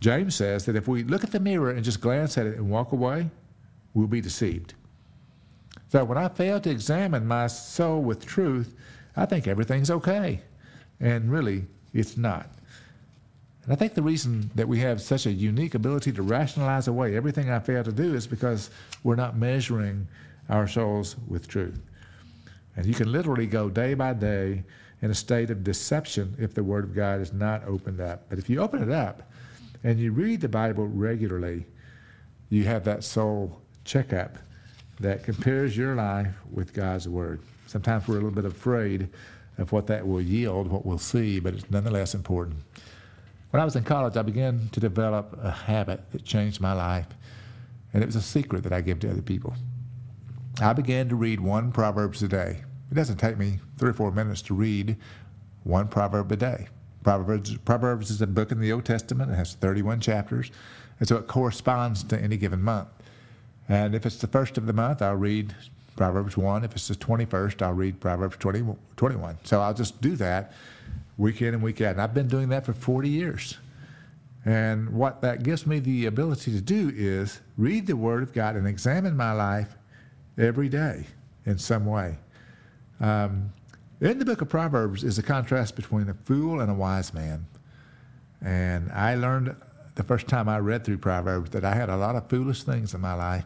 James 0.00 0.34
says 0.34 0.64
that 0.64 0.74
if 0.74 0.88
we 0.88 1.04
look 1.04 1.22
at 1.22 1.30
the 1.30 1.38
mirror 1.38 1.70
and 1.70 1.84
just 1.84 2.00
glance 2.00 2.38
at 2.38 2.46
it 2.46 2.56
and 2.56 2.70
walk 2.70 2.92
away, 2.92 3.30
we'll 3.94 4.06
be 4.06 4.20
deceived. 4.20 4.74
So 5.88 6.02
when 6.04 6.18
I 6.18 6.28
fail 6.28 6.58
to 6.60 6.70
examine 6.70 7.26
my 7.26 7.46
soul 7.46 8.00
with 8.00 8.24
truth, 8.24 8.74
I 9.14 9.26
think 9.26 9.46
everything's 9.46 9.90
okay. 9.90 10.40
And 10.98 11.30
really, 11.30 11.66
it's 11.92 12.16
not. 12.16 12.48
And 13.64 13.72
I 13.72 13.76
think 13.76 13.94
the 13.94 14.02
reason 14.02 14.50
that 14.56 14.66
we 14.66 14.80
have 14.80 15.00
such 15.00 15.26
a 15.26 15.30
unique 15.30 15.74
ability 15.74 16.12
to 16.12 16.22
rationalize 16.22 16.88
away 16.88 17.16
everything 17.16 17.50
I 17.50 17.60
fail 17.60 17.84
to 17.84 17.92
do 17.92 18.14
is 18.14 18.26
because 18.26 18.70
we're 19.04 19.14
not 19.14 19.36
measuring 19.36 20.08
our 20.48 20.66
souls 20.66 21.16
with 21.28 21.46
truth. 21.46 21.80
And 22.76 22.86
you 22.86 22.94
can 22.94 23.12
literally 23.12 23.46
go 23.46 23.68
day 23.68 23.94
by 23.94 24.14
day 24.14 24.64
in 25.00 25.10
a 25.10 25.14
state 25.14 25.50
of 25.50 25.62
deception 25.62 26.34
if 26.38 26.54
the 26.54 26.64
Word 26.64 26.84
of 26.84 26.94
God 26.94 27.20
is 27.20 27.32
not 27.32 27.64
opened 27.64 28.00
up. 28.00 28.28
But 28.28 28.38
if 28.38 28.50
you 28.50 28.60
open 28.60 28.82
it 28.82 28.90
up 28.90 29.30
and 29.84 29.98
you 29.98 30.12
read 30.12 30.40
the 30.40 30.48
Bible 30.48 30.86
regularly, 30.86 31.66
you 32.48 32.64
have 32.64 32.84
that 32.84 33.04
soul 33.04 33.60
checkup 33.84 34.38
that 35.00 35.24
compares 35.24 35.76
your 35.76 35.94
life 35.94 36.34
with 36.50 36.72
God's 36.72 37.08
Word. 37.08 37.40
Sometimes 37.66 38.08
we're 38.08 38.14
a 38.14 38.18
little 38.18 38.30
bit 38.30 38.44
afraid 38.44 39.08
of 39.58 39.70
what 39.72 39.86
that 39.86 40.06
will 40.06 40.20
yield, 40.20 40.68
what 40.68 40.84
we'll 40.86 40.98
see, 40.98 41.40
but 41.40 41.54
it's 41.54 41.70
nonetheless 41.70 42.14
important. 42.14 42.56
When 43.52 43.60
I 43.60 43.66
was 43.66 43.76
in 43.76 43.84
college, 43.84 44.16
I 44.16 44.22
began 44.22 44.70
to 44.72 44.80
develop 44.80 45.38
a 45.42 45.50
habit 45.50 46.10
that 46.12 46.24
changed 46.24 46.58
my 46.58 46.72
life, 46.72 47.08
and 47.92 48.02
it 48.02 48.06
was 48.06 48.16
a 48.16 48.22
secret 48.22 48.62
that 48.62 48.72
I 48.72 48.80
give 48.80 48.98
to 49.00 49.10
other 49.10 49.20
people. 49.20 49.54
I 50.62 50.72
began 50.72 51.10
to 51.10 51.16
read 51.16 51.38
one 51.38 51.70
Proverbs 51.70 52.22
a 52.22 52.28
day. 52.28 52.62
It 52.90 52.94
doesn't 52.94 53.18
take 53.18 53.36
me 53.36 53.58
three 53.76 53.90
or 53.90 53.92
four 53.92 54.10
minutes 54.10 54.40
to 54.42 54.54
read 54.54 54.96
one 55.64 55.88
proverb 55.88 56.32
a 56.32 56.36
day. 56.36 56.68
Proverbs, 57.04 57.54
Proverbs 57.58 58.10
is 58.10 58.22
a 58.22 58.26
book 58.26 58.52
in 58.52 58.58
the 58.58 58.72
Old 58.72 58.86
Testament. 58.86 59.30
It 59.30 59.34
has 59.34 59.52
31 59.52 60.00
chapters, 60.00 60.50
and 60.98 61.06
so 61.06 61.16
it 61.16 61.26
corresponds 61.26 62.02
to 62.04 62.18
any 62.18 62.38
given 62.38 62.62
month. 62.62 62.88
And 63.68 63.94
if 63.94 64.06
it's 64.06 64.16
the 64.16 64.28
first 64.28 64.56
of 64.56 64.64
the 64.64 64.72
month, 64.72 65.02
I'll 65.02 65.16
read 65.16 65.54
Proverbs 65.94 66.38
1. 66.38 66.64
If 66.64 66.74
it's 66.74 66.88
the 66.88 66.94
21st, 66.94 67.60
I'll 67.60 67.74
read 67.74 68.00
Proverbs 68.00 68.38
20, 68.38 68.76
21. 68.96 69.40
So 69.44 69.60
I'll 69.60 69.74
just 69.74 70.00
do 70.00 70.16
that 70.16 70.54
week 71.18 71.42
in 71.42 71.54
and 71.54 71.62
week 71.62 71.80
out. 71.80 71.92
And 71.92 72.00
I've 72.00 72.14
been 72.14 72.28
doing 72.28 72.48
that 72.50 72.64
for 72.64 72.72
40 72.72 73.08
years. 73.08 73.58
And 74.44 74.90
what 74.90 75.20
that 75.22 75.42
gives 75.42 75.66
me 75.66 75.78
the 75.78 76.06
ability 76.06 76.52
to 76.52 76.60
do 76.60 76.92
is 76.94 77.40
read 77.56 77.86
the 77.86 77.96
Word 77.96 78.22
of 78.22 78.32
God 78.32 78.56
and 78.56 78.66
examine 78.66 79.16
my 79.16 79.32
life 79.32 79.76
every 80.36 80.68
day 80.68 81.06
in 81.46 81.58
some 81.58 81.86
way. 81.86 82.18
Um, 83.00 83.52
in 84.00 84.18
the 84.18 84.24
book 84.24 84.40
of 84.40 84.48
Proverbs 84.48 85.04
is 85.04 85.18
a 85.18 85.22
contrast 85.22 85.76
between 85.76 86.08
a 86.08 86.14
fool 86.14 86.60
and 86.60 86.70
a 86.70 86.74
wise 86.74 87.14
man. 87.14 87.46
And 88.44 88.90
I 88.90 89.14
learned 89.14 89.54
the 89.94 90.02
first 90.02 90.26
time 90.26 90.48
I 90.48 90.58
read 90.58 90.84
through 90.84 90.98
Proverbs 90.98 91.50
that 91.50 91.64
I 91.64 91.74
had 91.74 91.88
a 91.88 91.96
lot 91.96 92.16
of 92.16 92.28
foolish 92.28 92.64
things 92.64 92.94
in 92.94 93.00
my 93.00 93.14
life. 93.14 93.44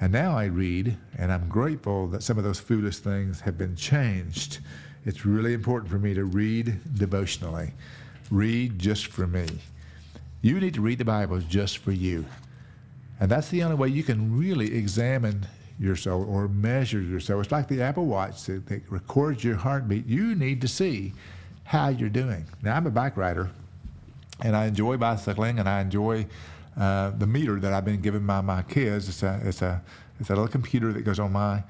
And 0.00 0.12
now 0.12 0.36
I 0.36 0.44
read, 0.44 0.96
and 1.16 1.32
I'm 1.32 1.48
grateful 1.48 2.08
that 2.08 2.22
some 2.22 2.38
of 2.38 2.44
those 2.44 2.58
foolish 2.58 2.98
things 2.98 3.40
have 3.40 3.58
been 3.58 3.76
changed. 3.76 4.58
It's 5.08 5.24
really 5.24 5.54
important 5.54 5.90
for 5.90 5.98
me 5.98 6.12
to 6.12 6.24
read 6.24 6.80
devotionally, 6.98 7.72
read 8.30 8.78
just 8.78 9.06
for 9.06 9.26
me. 9.26 9.46
You 10.42 10.60
need 10.60 10.74
to 10.74 10.82
read 10.82 10.98
the 10.98 11.06
Bible 11.06 11.38
just 11.38 11.78
for 11.78 11.92
you. 11.92 12.26
And 13.18 13.30
that's 13.30 13.48
the 13.48 13.62
only 13.62 13.76
way 13.76 13.88
you 13.88 14.02
can 14.02 14.38
really 14.38 14.76
examine 14.76 15.46
yourself 15.80 16.28
or 16.28 16.46
measure 16.46 17.00
yourself. 17.00 17.44
It's 17.44 17.50
like 17.50 17.68
the 17.68 17.80
Apple 17.80 18.04
Watch 18.04 18.44
that, 18.44 18.66
that 18.66 18.82
records 18.90 19.42
your 19.42 19.56
heartbeat. 19.56 20.04
You 20.04 20.34
need 20.34 20.60
to 20.60 20.68
see 20.68 21.14
how 21.64 21.88
you're 21.88 22.10
doing. 22.10 22.44
Now, 22.62 22.76
I'm 22.76 22.86
a 22.86 22.90
bike 22.90 23.16
rider, 23.16 23.48
and 24.42 24.54
I 24.54 24.66
enjoy 24.66 24.98
bicycling, 24.98 25.58
and 25.58 25.66
I 25.66 25.80
enjoy 25.80 26.26
uh, 26.76 27.12
the 27.16 27.26
meter 27.26 27.58
that 27.60 27.72
I've 27.72 27.86
been 27.86 28.02
given 28.02 28.26
by 28.26 28.42
my 28.42 28.60
kids. 28.60 29.08
It's 29.08 29.22
a, 29.22 29.40
it's 29.42 29.62
a, 29.62 29.82
it's 30.20 30.28
a 30.28 30.34
little 30.34 30.48
computer 30.48 30.92
that 30.92 31.00
goes 31.00 31.18
on 31.18 31.32
my, 31.32 31.62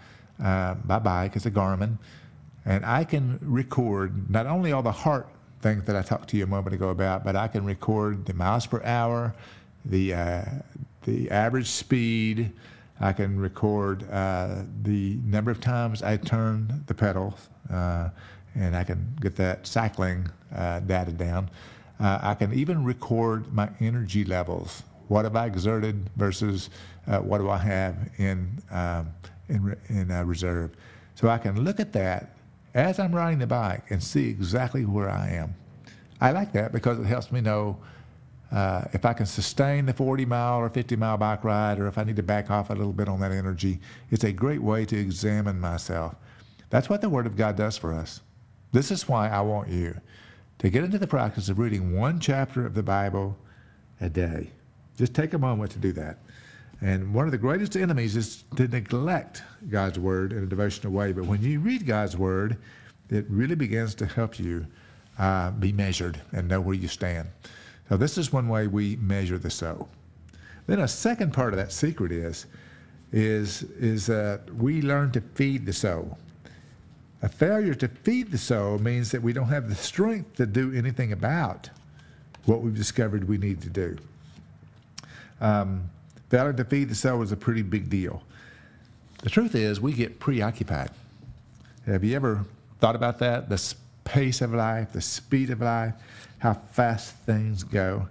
uh, 0.43 0.75
my 0.85 0.99
bike. 0.99 1.37
It's 1.37 1.47
a 1.47 1.53
Garmin. 1.53 1.99
And 2.65 2.85
I 2.85 3.05
can 3.05 3.39
record 3.43 4.31
not 4.31 4.47
only 4.47 4.73
all 4.73 4.83
the 4.83 4.93
heart 4.93 5.29
things 5.61 5.85
that 5.85 5.97
I 5.97 6.03
talked 6.03 6.29
to 6.31 6.37
you 6.37 6.45
a 6.45 6.47
moment 6.47 6.75
ago 6.75 6.91
about, 6.91 7.25
but 7.25 7.35
I 7.37 7.49
can 7.49 7.65
record 7.65 8.27
the 8.27 8.35
miles 8.35 8.67
per 8.67 8.83
hour, 8.85 9.35
the, 9.85 10.15
uh, 10.15 10.45
the 11.05 11.31
average 11.31 11.69
speed. 11.69 12.53
I 13.01 13.13
can 13.13 13.39
record 13.39 14.09
uh, 14.11 14.63
the 14.83 15.19
number 15.25 15.51
of 15.51 15.61
times 15.61 16.03
I 16.03 16.17
turn 16.17 16.85
the 16.87 16.95
pedals, 16.95 17.49
uh, 17.73 18.11
and 18.55 18.77
I 18.77 18.85
can 18.85 19.17
get 19.21 19.37
that 19.37 19.67
cycling 19.67 20.29
uh, 20.55 20.81
data 20.81 21.13
down. 21.13 21.51
Uh, 22.01 22.19
I 22.23 22.35
can 22.35 22.53
even 22.55 22.85
record 22.85 23.53
my 23.53 23.69
energy 23.81 24.25
levels. 24.25 24.83
What 25.09 25.25
have 25.25 25.37
I 25.37 25.47
exerted 25.47 26.11
versus 26.17 26.71
uh, 27.07 27.19
what 27.19 27.39
do 27.39 27.51
I 27.51 27.59
have 27.59 27.97
in 28.19 28.63
um, 28.71 29.11
in, 29.49 29.77
in 29.89 30.27
reserve? 30.27 30.73
So 31.15 31.29
I 31.29 31.39
can 31.39 31.65
look 31.65 31.81
at 31.81 31.93
that 31.95 32.35
as 32.79 33.01
I'm 33.01 33.15
riding 33.15 33.41
the 33.41 33.47
bike 33.47 33.91
and 33.91 34.01
see 34.01 34.29
exactly 34.29 34.85
where 34.85 35.11
I 35.11 35.31
am. 35.31 35.55
I 36.21 36.31
like 36.31 36.53
that 36.53 36.73
because 36.73 36.99
it 36.99 37.07
helps 37.07 37.33
me 37.33 37.41
know 37.41 37.77
uh, 38.53 38.85
if 38.93 39.05
I 39.05 39.13
can 39.13 39.27
sustain 39.27 39.85
the 39.85 39.93
40 39.93 40.25
mile 40.25 40.59
or 40.59 40.71
50 40.71 40.95
mile 40.95 41.17
bike 41.19 41.43
ride, 41.43 41.81
or 41.81 41.89
if 41.89 41.99
I 41.99 42.05
need 42.05 42.17
to 42.17 42.23
back 42.23 42.51
off 42.51 42.71
a 42.71 42.75
little 42.75 42.93
bit 42.93 43.09
on 43.09 43.21
that 43.21 43.33
energy. 43.33 43.81
It's 44.11 44.25
a 44.25 44.33
great 44.33 44.63
way 44.63 44.85
to 44.87 44.97
examine 44.97 45.61
myself. 45.61 46.15
That's 46.71 46.89
what 46.89 47.01
the 47.01 47.11
Word 47.11 47.27
of 47.27 47.37
God 47.37 47.57
does 47.57 47.77
for 47.77 47.93
us. 47.93 48.21
This 48.73 48.91
is 48.91 49.09
why 49.09 49.29
I 49.29 49.41
want 49.41 49.69
you 49.69 50.01
to 50.59 50.71
get 50.71 50.85
into 50.85 50.99
the 50.99 51.07
practice 51.07 51.49
of 51.49 51.59
reading 51.59 51.97
one 51.97 52.21
chapter 52.21 52.65
of 52.65 52.75
the 52.75 52.83
Bible 52.83 53.37
a 54.01 54.09
day. 54.09 54.51
Just 54.97 55.15
take 55.15 55.35
a 55.35 55.39
moment 55.39 55.73
to 55.73 55.79
do 55.79 55.93
that. 55.93 56.19
And 56.81 57.13
one 57.13 57.27
of 57.27 57.33
the 57.33 57.39
greatest 57.39 57.77
enemies 57.77 58.15
is 58.17 58.45
to 58.57 58.69
neglect 58.69 59.43
God's 59.69 59.99
Word 59.99 60.33
in 60.33 60.45
a 60.45 60.47
devotional 60.47 60.93
way. 60.93 61.13
But 61.13 61.25
when 61.25 61.43
you 61.43 61.59
read 61.61 61.87
God's 61.87 62.17
Word, 62.17 62.57
it 63.11 63.27
really 63.29 63.57
begins 63.57 63.95
to 63.97 64.07
help 64.07 64.39
you 64.39 64.67
uh, 65.19 65.51
be 65.51 65.73
measured 65.73 66.21
and 66.33 66.47
know 66.47 66.61
where 66.61 66.77
you 66.77 66.87
stand. 66.87 67.29
So, 67.89 67.97
this 67.97 68.19
is 68.19 68.33
one 68.33 68.49
way 68.49 68.67
we 68.67 68.97
measure 68.97 69.39
the 69.39 69.51
soul. 69.51 69.89
Then, 70.67 70.81
a 70.81 70.89
second 70.89 71.33
part 71.33 71.53
of 71.53 71.57
that 71.57 71.73
secret 71.73 72.13
is, 72.13 72.47
is, 73.13 73.63
is 73.63 74.07
that 74.07 74.55
we 74.55 74.83
learn 74.83 75.11
to 75.13 75.21
feed 75.21 75.67
the 75.67 75.73
soul. 75.73 76.19
A 77.23 77.29
failure 77.29 77.75
to 77.75 77.89
feed 77.89 78.31
the 78.31 78.39
soul 78.39 78.79
means 78.79 79.11
that 79.11 79.23
we 79.23 79.33
don't 79.33 79.49
have 79.49 79.69
the 79.69 79.75
strength 79.75 80.37
to 80.37 80.47
do 80.47 80.73
anything 80.73 81.13
about 81.13 81.71
what 82.45 82.63
we've 82.63 82.77
discovered 82.77 83.27
we 83.27 83.39
need 83.39 83.61
to 83.63 83.71
do. 83.71 83.97
Um, 85.41 85.91
failure 86.31 86.53
to 86.53 86.65
feed 86.65 86.89
the 86.89 86.95
soul 86.95 87.23
is 87.23 87.33
a 87.33 87.37
pretty 87.37 87.63
big 87.63 87.89
deal. 87.89 88.23
The 89.23 89.31
truth 89.31 89.55
is, 89.55 89.81
we 89.81 89.93
get 89.93 90.21
preoccupied. 90.21 90.91
Have 91.87 92.05
you 92.05 92.15
ever 92.15 92.45
thought 92.81 92.95
about 92.95 93.19
that? 93.19 93.49
The 93.49 93.75
pace 94.05 94.41
of 94.41 94.55
life, 94.55 94.93
the 94.93 95.01
speed 95.01 95.51
of 95.51 95.61
life, 95.61 95.95
how 96.39 96.55
fast 96.55 97.15
things 97.27 97.65
go. 97.65 98.09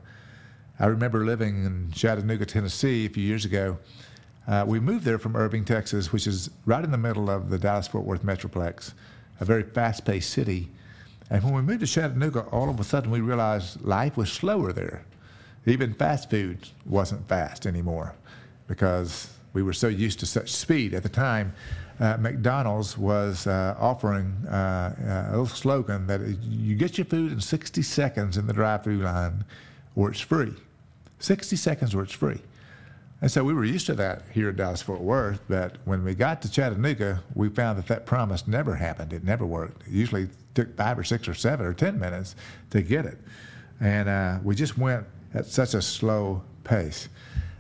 I 0.80 0.88
remember 0.88 1.26
living 1.26 1.66
in 1.66 1.92
Chattanooga, 1.92 2.46
Tennessee 2.46 3.06
a 3.06 3.10
few 3.10 3.24
years 3.24 3.46
ago 3.46 3.78
uh, 4.48 4.64
we 4.66 4.80
moved 4.80 5.04
there 5.04 5.20
from 5.20 5.36
Irving, 5.36 5.66
Texas, 5.66 6.14
which 6.14 6.26
is 6.26 6.50
right 6.66 6.84
in 6.84 6.92
the 6.92 6.98
middle 6.98 7.30
of 7.30 7.50
the 7.50 7.58
Dallas 7.58 7.88
Fort 7.88 8.06
Worth 8.06 8.24
Metroplex, 8.24 8.94
a 9.42 9.46
very 9.46 9.64
fast 9.64 10.06
paced 10.06 10.30
city. 10.30 10.70
And 11.30 11.44
when 11.44 11.54
we 11.54 11.62
moved 11.62 11.82
to 11.82 11.88
Chattanooga, 11.88 12.44
all 12.52 12.70
of 12.70 12.80
a 12.80 12.84
sudden 12.86 13.12
we 13.12 13.20
realized 13.20 13.84
life 13.84 14.16
was 14.16 14.32
slower 14.32 14.72
there. 14.72 15.04
Even 15.66 15.94
fast 15.94 16.30
food 16.30 16.70
wasn't 16.86 17.28
fast 17.28 17.66
anymore 17.66 18.16
because 18.68 19.30
we 19.54 19.64
were 19.64 19.74
so 19.74 19.88
used 19.88 20.20
to 20.20 20.26
such 20.26 20.52
speed. 20.52 20.94
At 20.94 21.04
the 21.04 21.10
time, 21.10 21.54
uh, 22.00 22.18
McDonald's 22.18 22.98
was 22.98 23.48
uh, 23.48 23.76
offering 23.80 24.28
uh, 24.48 25.28
a 25.28 25.32
little 25.32 25.48
slogan 25.48 26.08
that 26.08 26.22
you 26.44 26.76
get 26.76 26.98
your 26.98 27.06
food 27.06 27.32
in 27.32 27.42
60 27.42 27.82
seconds 27.82 28.38
in 28.38 28.46
the 28.46 28.54
drive 28.54 28.84
through 28.84 29.00
line 29.00 29.44
or 29.96 30.12
it's 30.12 30.22
free. 30.22 30.54
60 31.20 31.56
seconds 31.56 31.96
or 31.96 32.04
it's 32.04 32.14
free. 32.14 32.40
And 33.20 33.32
so 33.32 33.44
we 33.44 33.54
were 33.54 33.66
used 33.66 33.88
to 33.88 33.96
that 33.96 34.22
here 34.32 34.50
at 34.50 34.58
Dallas 34.58 34.84
Fort 34.84 35.02
Worth, 35.02 35.42
but 35.50 35.78
when 35.86 36.04
we 36.04 36.14
got 36.14 36.44
to 36.44 36.52
Chattanooga, 36.52 37.24
we 37.34 37.50
found 37.50 37.80
that 37.80 37.88
that 37.88 38.06
promise 38.06 38.48
never 38.48 38.76
happened. 38.76 39.12
It 39.12 39.24
never 39.24 39.44
worked. 39.44 39.88
It 39.88 39.94
usually 39.94 40.30
took 40.54 40.78
five 40.78 41.00
or 41.00 41.04
six 41.04 41.28
or 41.28 41.34
seven 41.34 41.66
or 41.66 41.74
ten 41.74 42.00
minutes 42.00 42.36
to 42.70 42.84
get 42.84 43.06
it. 43.06 43.18
And 43.80 44.08
uh, 44.08 44.38
we 44.44 44.54
just 44.54 44.78
went 44.78 45.08
at 45.34 45.46
such 45.46 45.74
a 45.74 45.82
slow 45.82 46.44
pace. 46.64 47.10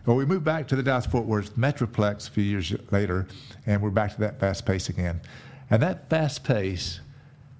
Well, 0.05 0.15
we 0.15 0.25
moved 0.25 0.45
back 0.45 0.67
to 0.69 0.75
the 0.75 0.83
Dallas 0.83 1.05
Fort 1.05 1.25
Worth 1.25 1.57
Metroplex 1.57 2.29
a 2.29 2.31
few 2.31 2.43
years 2.43 2.73
later, 2.91 3.27
and 3.65 3.81
we're 3.81 3.89
back 3.89 4.13
to 4.13 4.19
that 4.21 4.39
fast 4.39 4.65
pace 4.65 4.89
again. 4.89 5.19
And 5.69 5.81
that 5.81 6.09
fast 6.09 6.43
pace 6.43 7.01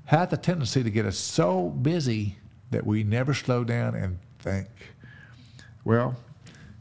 had 0.06 0.30
the 0.30 0.38
tendency 0.38 0.82
to 0.82 0.90
get 0.90 1.06
us 1.06 1.18
so 1.18 1.70
busy 1.70 2.38
that 2.72 2.86
we 2.86 3.04
never 3.04 3.34
slow 3.34 3.64
down 3.64 3.96
and 3.96 4.18
think. 4.40 4.68
Well, 5.84 6.16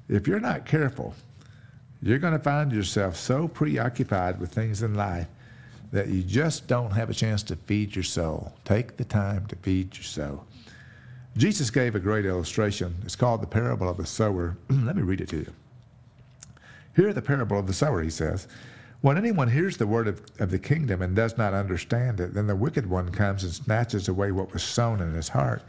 if 0.08 0.28
you're 0.28 0.40
not 0.40 0.66
careful, 0.66 1.14
you're 2.00 2.18
going 2.18 2.32
to 2.32 2.38
find 2.38 2.72
yourself 2.72 3.16
so 3.16 3.48
preoccupied 3.48 4.38
with 4.38 4.52
things 4.52 4.82
in 4.82 4.94
life 4.94 5.26
that 5.90 6.08
you 6.08 6.22
just 6.22 6.66
don't 6.66 6.92
have 6.92 7.10
a 7.10 7.14
chance 7.14 7.42
to 7.44 7.56
feed 7.56 7.96
your 7.96 8.04
soul. 8.04 8.52
Take 8.64 8.96
the 8.96 9.04
time 9.04 9.46
to 9.46 9.56
feed 9.56 9.96
your 9.96 10.04
soul. 10.04 10.44
Jesus 11.36 11.70
gave 11.70 11.94
a 11.94 12.00
great 12.00 12.24
illustration. 12.24 12.94
It's 13.04 13.16
called 13.16 13.42
the 13.42 13.46
parable 13.46 13.88
of 13.88 13.98
the 13.98 14.06
sower. 14.06 14.56
Let 14.70 14.96
me 14.96 15.02
read 15.02 15.20
it 15.20 15.28
to 15.30 15.38
you. 15.38 15.52
Hear 16.94 17.12
the 17.12 17.20
parable 17.20 17.58
of 17.58 17.66
the 17.66 17.74
sower, 17.74 18.02
he 18.02 18.08
says. 18.08 18.48
When 19.02 19.18
anyone 19.18 19.48
hears 19.48 19.76
the 19.76 19.86
word 19.86 20.08
of, 20.08 20.22
of 20.38 20.50
the 20.50 20.58
kingdom 20.58 21.02
and 21.02 21.14
does 21.14 21.36
not 21.36 21.52
understand 21.52 22.20
it, 22.20 22.32
then 22.32 22.46
the 22.46 22.56
wicked 22.56 22.88
one 22.88 23.10
comes 23.10 23.44
and 23.44 23.52
snatches 23.52 24.08
away 24.08 24.32
what 24.32 24.52
was 24.52 24.62
sown 24.62 25.02
in 25.02 25.12
his 25.12 25.28
heart. 25.28 25.62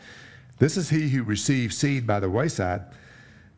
This 0.58 0.78
is 0.78 0.90
he 0.90 1.10
who 1.10 1.24
receives 1.24 1.78
seed 1.78 2.08
by 2.08 2.22
the 2.22 2.30
wayside. 2.30 2.84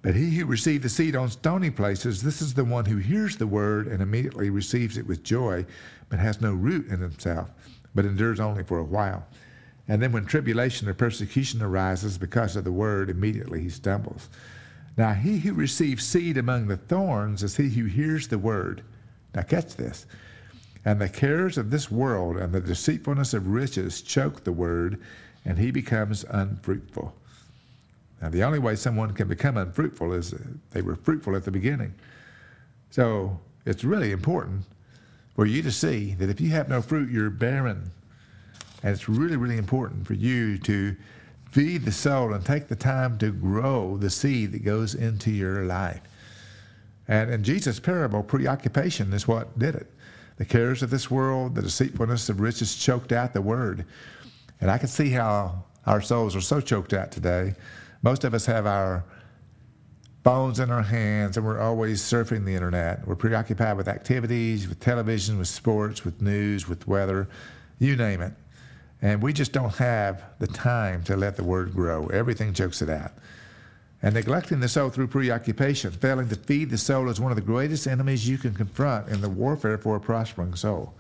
But 0.02 0.16
he 0.16 0.38
who 0.38 0.46
received 0.46 0.84
the 0.84 0.90
seed 0.90 1.16
on 1.16 1.30
stony 1.30 1.70
places, 1.70 2.24
this 2.24 2.42
is 2.42 2.54
the 2.54 2.64
one 2.64 2.86
who 2.86 2.98
hears 2.98 3.38
the 3.38 3.48
word 3.48 3.88
and 3.88 4.02
immediately 4.02 4.50
receives 4.50 4.98
it 4.98 5.06
with 5.06 5.24
joy, 5.24 5.66
but 6.08 6.20
has 6.20 6.42
no 6.42 6.54
root 6.54 6.88
in 6.88 7.00
himself, 7.00 7.52
but 7.94 8.06
endures 8.06 8.40
only 8.40 8.64
for 8.64 8.80
a 8.80 8.84
while. 8.84 9.26
And 9.90 10.02
then 10.02 10.12
when 10.12 10.26
tribulation 10.26 10.88
or 10.88 10.94
persecution 10.94 11.62
arises 11.62 12.18
because 12.18 12.56
of 12.56 12.64
the 12.64 12.72
word, 12.72 13.10
immediately 13.10 13.62
he 13.62 13.70
stumbles. 13.70 14.30
Now 14.96 15.14
he 15.14 15.40
who 15.40 15.54
receives 15.54 16.06
seed 16.06 16.38
among 16.38 16.68
the 16.68 16.78
thorns 16.78 17.42
is 17.42 17.58
he 17.58 17.70
who 17.70 17.86
hears 17.86 18.28
the 18.28 18.38
word. 18.38 18.84
Now 19.34 19.42
catch 19.42 19.76
this. 19.76 20.06
And 20.86 21.02
the 21.02 21.10
cares 21.10 21.58
of 21.58 21.72
this 21.72 21.92
world 21.92 22.38
and 22.38 22.54
the 22.54 22.62
deceitfulness 22.62 23.34
of 23.34 23.48
riches 23.48 24.02
choke 24.02 24.44
the 24.44 24.52
word, 24.52 25.02
and 25.44 25.58
he 25.58 25.72
becomes 25.72 26.24
unfruitful. 26.24 27.14
Now, 28.22 28.30
the 28.30 28.44
only 28.44 28.60
way 28.60 28.76
someone 28.76 29.14
can 29.14 29.28
become 29.28 29.58
unfruitful 29.58 30.14
is 30.14 30.34
they 30.72 30.82
were 30.82 30.96
fruitful 30.96 31.36
at 31.36 31.46
the 31.46 31.52
beginning. 31.52 31.94
So 32.92 33.40
it's 33.66 33.84
really 33.84 34.12
important 34.12 34.64
for 35.36 35.46
you 35.46 35.62
to 35.62 35.72
see 35.72 36.14
that 36.16 36.30
if 36.30 36.42
you 36.42 36.50
have 36.50 36.70
no 36.70 36.82
fruit, 36.82 37.10
you're 37.10 37.30
barren. 37.30 37.92
And 38.84 38.94
it's 38.94 39.10
really, 39.10 39.38
really 39.38 39.58
important 39.58 40.08
for 40.08 40.14
you 40.14 40.58
to 40.60 40.96
feed 41.52 41.84
the 41.84 41.92
soul 41.92 42.34
and 42.34 42.46
take 42.46 42.68
the 42.68 42.76
time 42.76 43.18
to 43.18 43.32
grow 43.32 43.98
the 43.98 44.10
seed 44.10 44.52
that 44.52 44.64
goes 44.64 44.96
into 44.96 45.32
your 45.32 45.66
life. 45.66 46.02
And 47.08 47.32
in 47.32 47.44
Jesus' 47.44 47.80
parable, 47.80 48.22
preoccupation 48.22 49.14
is 49.14 49.28
what 49.28 49.58
did 49.58 49.76
it. 49.76 49.92
The 50.38 50.46
cares 50.46 50.84
of 50.84 50.90
this 50.90 51.10
world, 51.10 51.56
the 51.56 51.62
deceitfulness 51.62 52.30
of 52.30 52.40
riches 52.40 52.76
choked 52.76 53.12
out 53.12 53.34
the 53.34 53.42
word. 53.42 53.86
And 54.62 54.70
I 54.70 54.78
can 54.78 54.88
see 54.88 55.10
how 55.10 55.64
our 55.86 56.02
souls 56.02 56.36
are 56.36 56.42
so 56.42 56.62
choked 56.62 56.94
out 56.94 57.12
today. 57.12 57.56
Most 58.04 58.24
of 58.24 58.34
us 58.34 58.46
have 58.46 58.66
our 58.66 59.04
phones 60.24 60.60
in 60.60 60.70
our 60.70 60.84
hands 60.84 61.38
and 61.38 61.46
we're 61.46 61.60
always 61.60 62.02
surfing 62.02 62.46
the 62.46 62.54
internet. 62.54 63.06
We're 63.08 63.16
preoccupied 63.16 63.76
with 63.78 63.88
activities, 63.88 64.68
with 64.68 64.80
television, 64.80 65.38
with 65.38 65.48
sports, 65.48 66.06
with 66.06 66.22
news, 66.22 66.70
with 66.70 66.88
weather, 66.88 67.28
you 67.80 67.96
name 67.96 68.22
it. 68.22 68.34
And 69.02 69.22
we 69.22 69.32
just 69.32 69.54
don't 69.54 69.76
have 69.76 70.24
the 70.40 70.48
time 70.48 71.04
to 71.04 71.16
let 71.16 71.36
the 71.36 71.44
word 71.44 71.74
grow. 71.74 72.08
Everything 72.08 72.54
chokes 72.54 72.82
it 72.82 72.90
out. 72.90 73.14
And 74.02 74.14
neglecting 74.14 74.60
the 74.60 74.68
soul 74.68 74.90
through 74.90 75.08
preoccupation, 75.08 75.92
failing 75.92 76.30
to 76.30 76.36
feed 76.36 76.70
the 76.70 76.78
soul 76.78 77.10
is 77.10 77.20
one 77.20 77.32
of 77.32 77.36
the 77.36 77.42
greatest 77.42 77.88
enemies 77.88 78.28
you 78.28 78.38
can 78.38 78.54
confront 78.54 79.10
in 79.10 79.20
the 79.22 79.30
warfare 79.30 79.78
for 79.78 79.96
a 79.96 80.00
prospering 80.00 80.56
soul. 80.56 80.94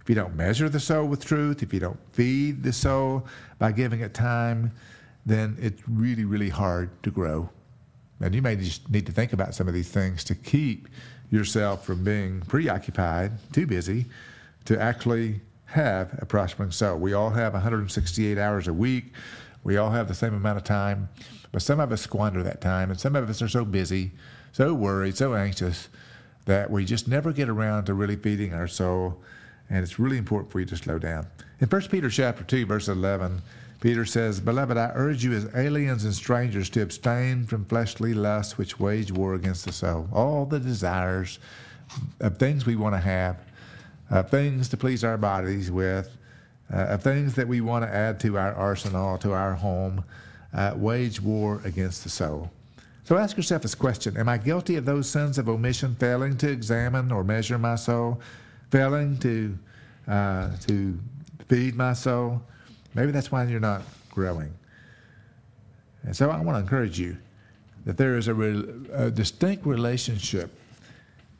If 0.00 0.08
you 0.08 0.14
don't 0.14 0.34
measure 0.34 0.68
the 0.68 0.80
soul 0.80 1.06
with 1.06 1.24
truth, 1.24 1.62
if 1.62 1.72
you 1.72 1.78
don't 1.78 1.98
feed 2.12 2.62
the 2.62 2.72
soul 2.72 3.26
by 3.58 3.70
giving 3.72 4.00
it 4.00 4.14
time, 4.14 4.72
then 5.26 5.56
it's 5.60 5.82
really, 5.88 6.24
really 6.24 6.48
hard 6.48 6.90
to 7.04 7.10
grow. 7.10 7.48
And 8.20 8.34
you 8.34 8.42
may 8.42 8.56
just 8.56 8.90
need 8.90 9.06
to 9.06 9.12
think 9.12 9.32
about 9.32 9.54
some 9.54 9.68
of 9.68 9.74
these 9.74 9.88
things 9.88 10.24
to 10.24 10.34
keep 10.34 10.88
yourself 11.30 11.84
from 11.84 12.02
being 12.02 12.40
preoccupied, 12.42 13.32
too 13.52 13.66
busy, 13.66 14.06
to 14.64 14.80
actually 14.80 15.40
have 15.70 16.16
a 16.18 16.26
prospering 16.26 16.70
soul. 16.70 16.98
We 16.98 17.12
all 17.12 17.30
have 17.30 17.52
168 17.52 18.38
hours 18.38 18.68
a 18.68 18.72
week. 18.72 19.12
We 19.62 19.76
all 19.76 19.90
have 19.90 20.08
the 20.08 20.14
same 20.14 20.34
amount 20.34 20.58
of 20.58 20.64
time, 20.64 21.08
but 21.52 21.62
some 21.62 21.80
of 21.80 21.92
us 21.92 22.00
squander 22.00 22.42
that 22.42 22.60
time, 22.60 22.90
and 22.90 22.98
some 22.98 23.14
of 23.14 23.28
us 23.28 23.42
are 23.42 23.48
so 23.48 23.64
busy, 23.64 24.12
so 24.52 24.74
worried, 24.74 25.16
so 25.16 25.34
anxious 25.34 25.88
that 26.46 26.70
we 26.70 26.84
just 26.84 27.06
never 27.06 27.32
get 27.32 27.48
around 27.48 27.84
to 27.84 27.94
really 27.94 28.16
feeding 28.16 28.54
our 28.54 28.66
soul. 28.66 29.20
And 29.68 29.82
it's 29.82 29.98
really 29.98 30.18
important 30.18 30.50
for 30.50 30.60
you 30.60 30.66
to 30.66 30.76
slow 30.76 30.98
down. 30.98 31.26
In 31.60 31.68
1 31.68 31.82
Peter 31.82 32.10
chapter 32.10 32.42
2, 32.42 32.66
verse 32.66 32.88
11, 32.88 33.42
Peter 33.80 34.04
says, 34.04 34.40
Beloved, 34.40 34.76
I 34.76 34.90
urge 34.94 35.22
you 35.22 35.32
as 35.32 35.48
aliens 35.54 36.04
and 36.04 36.14
strangers 36.14 36.68
to 36.70 36.82
abstain 36.82 37.44
from 37.44 37.64
fleshly 37.64 38.14
lusts 38.14 38.58
which 38.58 38.80
wage 38.80 39.12
war 39.12 39.34
against 39.34 39.64
the 39.64 39.72
soul. 39.72 40.08
All 40.12 40.44
the 40.44 40.58
desires 40.58 41.38
of 42.20 42.38
things 42.38 42.66
we 42.66 42.76
want 42.76 42.94
to 42.94 43.00
have, 43.00 43.36
uh, 44.10 44.22
things 44.22 44.68
to 44.68 44.76
please 44.76 45.04
our 45.04 45.16
bodies 45.16 45.70
with, 45.70 46.16
uh, 46.72 46.86
of 46.86 47.02
things 47.02 47.34
that 47.34 47.46
we 47.46 47.60
want 47.60 47.84
to 47.84 47.92
add 47.92 48.20
to 48.20 48.36
our 48.36 48.52
arsenal, 48.54 49.18
to 49.18 49.32
our 49.32 49.54
home, 49.54 50.04
uh, 50.52 50.72
wage 50.76 51.20
war 51.20 51.60
against 51.64 52.02
the 52.02 52.10
soul. 52.10 52.50
So 53.04 53.16
ask 53.16 53.36
yourself 53.36 53.62
this 53.62 53.74
question 53.74 54.16
Am 54.16 54.28
I 54.28 54.38
guilty 54.38 54.76
of 54.76 54.84
those 54.84 55.08
sins 55.08 55.38
of 55.38 55.48
omission, 55.48 55.96
failing 55.96 56.36
to 56.38 56.50
examine 56.50 57.10
or 57.12 57.24
measure 57.24 57.58
my 57.58 57.76
soul, 57.76 58.20
failing 58.70 59.18
to, 59.18 59.58
uh, 60.08 60.50
to 60.66 60.98
feed 61.48 61.74
my 61.74 61.92
soul? 61.92 62.42
Maybe 62.94 63.12
that's 63.12 63.30
why 63.30 63.44
you're 63.44 63.60
not 63.60 63.82
growing. 64.10 64.52
And 66.02 66.16
so 66.16 66.30
I 66.30 66.40
want 66.40 66.56
to 66.56 66.60
encourage 66.60 66.98
you 66.98 67.16
that 67.84 67.96
there 67.96 68.16
is 68.16 68.28
a, 68.28 68.34
re- 68.34 68.64
a 68.92 69.10
distinct 69.10 69.66
relationship 69.66 70.50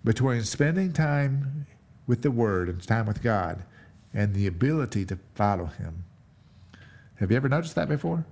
between 0.05 0.43
spending 0.43 0.93
time 0.93 1.67
with 2.11 2.23
the 2.23 2.31
Word 2.33 2.69
and 2.69 2.83
time 2.83 3.07
with 3.07 3.23
God 3.23 3.63
and 4.13 4.35
the 4.35 4.49
ability 4.49 5.05
to 5.07 5.19
follow 5.37 5.67
Him. 5.67 6.03
Have 7.15 7.31
you 7.31 7.37
ever 7.37 7.49
noticed 7.49 7.77
that 7.77 7.89
before? 7.89 8.27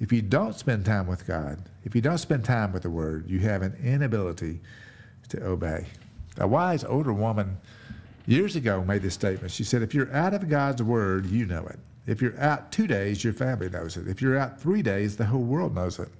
If 0.00 0.12
you 0.12 0.20
don't 0.20 0.56
spend 0.56 0.84
time 0.84 1.06
with 1.06 1.24
God, 1.24 1.60
if 1.84 1.94
you 1.94 2.00
don't 2.00 2.18
spend 2.18 2.44
time 2.44 2.72
with 2.72 2.82
the 2.82 2.90
Word, 2.90 3.30
you 3.30 3.38
have 3.38 3.62
an 3.62 3.76
inability 3.84 4.58
to 5.28 5.40
obey. 5.44 5.86
A 6.38 6.48
wise 6.48 6.82
older 6.82 7.12
woman 7.12 7.56
years 8.26 8.56
ago 8.56 8.82
made 8.82 9.02
this 9.02 9.14
statement. 9.14 9.52
She 9.52 9.62
said, 9.62 9.82
If 9.82 9.94
you're 9.94 10.12
out 10.12 10.34
of 10.34 10.48
God's 10.48 10.82
Word, 10.82 11.26
you 11.26 11.46
know 11.46 11.64
it. 11.66 11.78
If 12.08 12.20
you're 12.20 12.38
out 12.40 12.72
two 12.72 12.88
days, 12.88 13.22
your 13.22 13.32
family 13.32 13.70
knows 13.70 13.96
it. 13.96 14.08
If 14.08 14.20
you're 14.20 14.36
out 14.36 14.60
three 14.60 14.82
days, 14.82 15.16
the 15.16 15.26
whole 15.26 15.44
world 15.44 15.76
knows 15.76 16.00
it. 16.00 16.08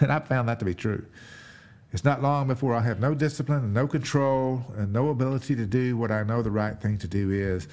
And 0.00 0.12
I've 0.12 0.28
found 0.28 0.50
that 0.50 0.58
to 0.58 0.66
be 0.66 0.74
true. 0.74 1.06
It's 1.92 2.04
not 2.04 2.22
long 2.22 2.48
before 2.48 2.74
I 2.74 2.80
have 2.80 3.00
no 3.00 3.14
discipline 3.14 3.64
and 3.64 3.74
no 3.74 3.86
control 3.86 4.64
and 4.76 4.92
no 4.92 5.10
ability 5.10 5.54
to 5.56 5.66
do 5.66 5.96
what 5.96 6.10
I 6.10 6.24
know 6.24 6.42
the 6.42 6.50
right 6.50 6.80
thing 6.80 6.98
to 6.98 7.08
do 7.08 7.30
is, 7.30 7.68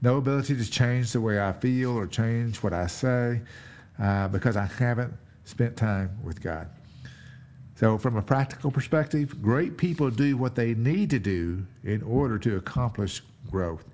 no 0.00 0.16
ability 0.16 0.56
to 0.56 0.70
change 0.70 1.12
the 1.12 1.20
way 1.20 1.40
I 1.40 1.52
feel 1.52 1.96
or 1.96 2.06
change 2.06 2.62
what 2.62 2.72
I 2.72 2.86
say 2.86 3.40
uh, 3.98 4.28
because 4.28 4.56
I 4.56 4.64
haven't 4.64 5.12
spent 5.44 5.76
time 5.76 6.16
with 6.22 6.40
God. 6.40 6.68
So, 7.74 7.96
from 7.96 8.16
a 8.16 8.22
practical 8.22 8.70
perspective, 8.70 9.40
great 9.40 9.76
people 9.76 10.10
do 10.10 10.36
what 10.36 10.54
they 10.56 10.74
need 10.74 11.10
to 11.10 11.18
do 11.18 11.64
in 11.84 12.02
order 12.02 12.38
to 12.38 12.56
accomplish 12.56 13.22
growth. 13.50 13.84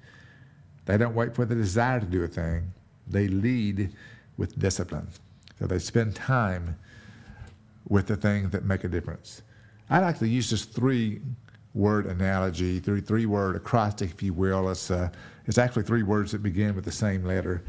They 0.87 0.97
don't 0.97 1.15
wait 1.15 1.35
for 1.35 1.45
the 1.45 1.55
desire 1.55 2.01
to 2.01 2.07
do 2.07 2.23
a 2.25 2.29
thing, 2.29 2.73
they 3.07 3.29
lead 3.29 3.91
with 4.37 4.59
discipline. 4.59 5.09
So, 5.59 5.67
they 5.67 5.79
spend 5.79 6.15
time 6.15 6.79
with 7.89 8.07
the 8.07 8.17
things 8.17 8.51
that 8.53 8.65
make 8.65 8.85
a 8.85 8.89
difference. 8.89 9.43
I 9.95 10.01
like 10.01 10.19
to 10.19 10.27
use 10.27 10.51
this 10.51 10.65
three 10.65 11.21
word 11.73 12.07
analogy, 12.07 12.81
three, 12.81 13.01
three 13.01 13.27
word 13.27 13.55
acrostic, 13.55 14.11
if 14.11 14.25
you 14.25 14.35
will. 14.35 14.69
It's, 14.69 14.91
uh, 14.91 15.09
it's 15.47 15.57
actually 15.57 15.85
three 15.85 16.03
words 16.03 16.33
that 16.33 16.43
begin 16.43 16.75
with 16.75 16.85
the 16.85 16.91
same 16.91 17.25
letter 17.25 17.63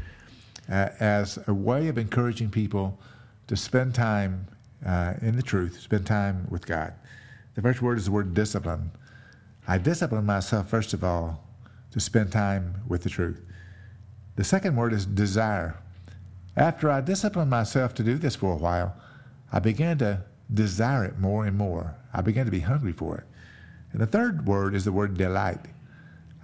uh, 0.68 0.88
as 0.98 1.38
a 1.46 1.54
way 1.54 1.86
of 1.86 1.98
encouraging 1.98 2.50
people 2.50 2.98
to 3.46 3.56
spend 3.56 3.94
time 3.94 4.44
uh, 4.84 5.14
in 5.22 5.36
the 5.36 5.42
truth, 5.42 5.78
spend 5.78 6.04
time 6.04 6.48
with 6.50 6.66
God. 6.66 6.94
The 7.54 7.62
first 7.62 7.80
word 7.80 7.96
is 7.96 8.06
the 8.06 8.10
word 8.10 8.34
discipline. 8.34 8.90
I 9.68 9.78
discipline 9.78 10.26
myself, 10.26 10.68
first 10.68 10.94
of 10.94 11.04
all, 11.04 11.44
to 11.92 12.00
spend 12.00 12.32
time 12.32 12.74
with 12.88 13.04
the 13.04 13.08
truth. 13.08 13.40
The 14.34 14.42
second 14.42 14.74
word 14.74 14.92
is 14.92 15.06
desire. 15.06 15.76
After 16.56 16.90
I 16.90 17.02
discipline 17.02 17.48
myself 17.48 17.94
to 17.94 18.02
do 18.02 18.18
this 18.18 18.34
for 18.34 18.52
a 18.52 18.56
while, 18.56 18.96
I 19.52 19.60
began 19.60 19.98
to 19.98 20.24
desire 20.54 21.04
it 21.04 21.18
more 21.18 21.44
and 21.44 21.56
more. 21.56 21.94
I 22.12 22.20
began 22.20 22.44
to 22.44 22.52
be 22.52 22.60
hungry 22.60 22.92
for 22.92 23.16
it. 23.18 23.24
And 23.92 24.00
the 24.00 24.06
third 24.06 24.46
word 24.46 24.74
is 24.74 24.84
the 24.84 24.92
word 24.92 25.16
delight. 25.16 25.60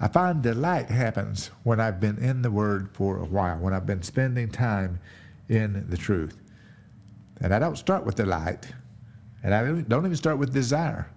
I 0.03 0.09
find 0.09 0.43
delight 0.43 0.91
happens 0.91 1.53
when 1.62 1.79
I've 1.79 2.01
been 2.01 2.19
in 2.19 2.43
the 2.43 2.51
Word 2.51 2.91
for 2.93 3.19
a 3.19 3.25
while, 3.25 3.59
when 3.59 3.73
I've 3.73 3.87
been 3.87 4.03
spending 4.03 4.51
time 4.51 4.99
in 5.49 5.88
the 5.88 5.97
truth. 5.97 6.37
And 7.41 7.55
I 7.55 7.61
don't 7.61 7.79
start 7.79 8.05
with 8.05 8.17
delight, 8.17 8.67
and 9.45 9.55
I 9.55 9.65
don't 9.65 10.05
even 10.05 10.17
start 10.17 10.38
with 10.38 10.53
desire. 10.53 11.09